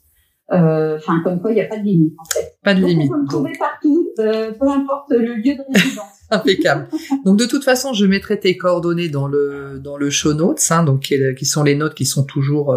Enfin, 0.49 1.21
comme 1.25 1.41
quoi, 1.41 1.51
il 1.53 1.55
n'y 1.55 1.61
a 1.61 1.67
pas 1.67 1.79
de 1.79 1.85
limite 1.85 2.15
en 2.19 2.25
fait. 2.25 2.57
Pas 2.63 2.75
de 2.75 2.85
limite. 2.85 3.11
On 3.11 3.15
peut 3.15 3.23
me 3.23 3.29
trouver 3.29 3.53
partout, 3.59 4.11
peu 4.17 4.69
importe 4.69 5.11
le 5.11 5.35
lieu 5.35 5.55
de 5.55 5.73
résidence. 5.73 6.05
Impeccable. 6.31 6.89
Donc 7.25 7.39
de 7.39 7.45
toute 7.45 7.65
façon, 7.65 7.93
je 7.93 8.07
mettrai 8.07 8.41
tes 8.41 8.57
coordonnées 8.57 9.09
dans 9.09 9.27
le 9.27 9.79
dans 9.79 9.97
le 9.97 10.11
show 10.11 10.33
notes, 10.33 10.67
hein, 10.71 10.83
donc 10.83 11.01
qui, 11.01 11.45
sont 11.45 11.63
les 11.63 11.75
notes 11.75 11.95
qui 11.95 12.07
sont 12.07 12.25
toujours 12.25 12.75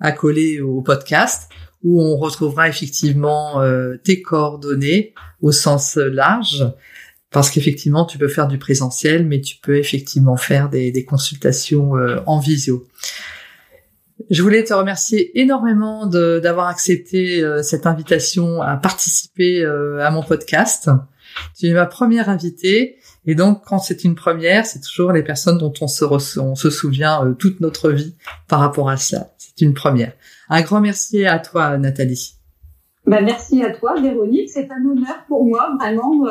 accolées 0.00 0.60
au 0.60 0.82
podcast 0.82 1.48
où 1.86 2.02
on 2.02 2.16
retrouvera 2.16 2.68
effectivement 2.68 3.60
euh, 3.60 3.96
tes 4.02 4.20
coordonnées 4.20 5.14
au 5.40 5.52
sens 5.52 5.96
large, 5.96 6.66
parce 7.30 7.48
qu'effectivement, 7.48 8.04
tu 8.04 8.18
peux 8.18 8.28
faire 8.28 8.48
du 8.48 8.58
présentiel, 8.58 9.24
mais 9.24 9.40
tu 9.40 9.56
peux 9.62 9.76
effectivement 9.76 10.36
faire 10.36 10.68
des, 10.68 11.04
consultations 11.04 11.96
euh, 11.96 12.18
en 12.26 12.40
visio. 12.40 12.86
Je 14.30 14.42
voulais 14.42 14.64
te 14.64 14.72
remercier 14.72 15.38
énormément 15.40 16.06
d'avoir 16.06 16.68
accepté 16.68 17.42
euh, 17.42 17.62
cette 17.62 17.86
invitation 17.86 18.62
à 18.62 18.76
participer 18.76 19.64
à 19.64 20.10
mon 20.10 20.22
podcast. 20.22 20.90
Tu 21.58 21.66
es 21.66 21.72
ma 21.72 21.86
première 21.86 22.28
invitée. 22.28 22.96
Et 23.26 23.34
donc, 23.34 23.62
quand 23.66 23.78
c'est 23.78 24.04
une 24.04 24.14
première, 24.14 24.64
c'est 24.64 24.80
toujours 24.80 25.12
les 25.12 25.22
personnes 25.22 25.58
dont 25.58 25.72
on 25.80 25.88
se, 25.88 26.04
on 26.38 26.54
se 26.54 26.70
souvient 26.70 27.34
toute 27.38 27.60
notre 27.60 27.90
vie 27.90 28.14
par 28.48 28.60
rapport 28.60 28.88
à 28.88 28.96
ça. 28.96 29.34
C'est 29.36 29.64
une 29.64 29.74
première. 29.74 30.12
Un 30.48 30.62
grand 30.62 30.80
merci 30.80 31.26
à 31.26 31.38
toi, 31.38 31.76
Nathalie. 31.76 32.36
Bah, 33.04 33.20
merci 33.20 33.62
à 33.62 33.70
toi, 33.70 34.00
Véronique. 34.00 34.48
C'est 34.48 34.68
un 34.70 34.84
honneur 34.90 35.24
pour 35.28 35.44
moi, 35.44 35.70
vraiment. 35.78 36.24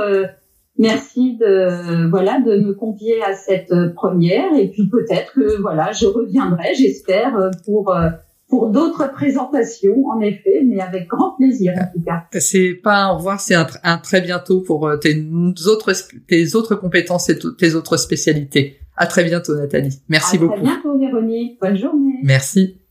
Euh, 0.79 0.81
merci 0.81 1.37
de 1.37 2.09
voilà 2.09 2.39
de 2.39 2.57
me 2.57 2.73
convier 2.73 3.21
à 3.23 3.33
cette 3.33 3.73
première. 3.95 4.53
Et 4.57 4.69
puis 4.69 4.87
peut-être 4.89 5.33
que 5.33 5.61
voilà, 5.61 5.91
je 5.91 6.05
reviendrai, 6.05 6.73
j'espère, 6.75 7.51
pour 7.65 7.93
euh, 7.93 8.09
pour 8.47 8.69
d'autres 8.69 9.11
présentations, 9.11 10.05
en 10.07 10.21
effet, 10.21 10.61
mais 10.65 10.79
avec 10.79 11.07
grand 11.07 11.35
plaisir 11.35 11.73
en 11.77 11.91
tout 11.93 12.03
cas. 12.05 12.25
C'est 12.39 12.73
pas 12.73 13.05
un 13.05 13.13
au 13.13 13.17
revoir, 13.17 13.39
c'est 13.39 13.55
un, 13.55 13.67
un, 13.83 13.97
très 13.97 14.21
bientôt 14.21 14.61
pour 14.61 14.87
euh, 14.87 14.97
tes 14.97 15.15
autres 15.67 15.91
tes 16.27 16.55
autres 16.55 16.75
compétences 16.75 17.29
et 17.29 17.39
tes 17.57 17.75
autres 17.75 17.97
spécialités. 17.97 18.77
À 18.97 19.07
très 19.07 19.23
bientôt, 19.23 19.55
Nathalie. 19.55 19.99
Merci 20.07 20.37
beaucoup. 20.37 20.53
À 20.53 20.57
très 20.57 20.65
bientôt, 20.65 20.97
Véronique. 20.97 21.59
Bonne 21.59 21.75
journée. 21.75 22.19
Merci. 22.23 22.84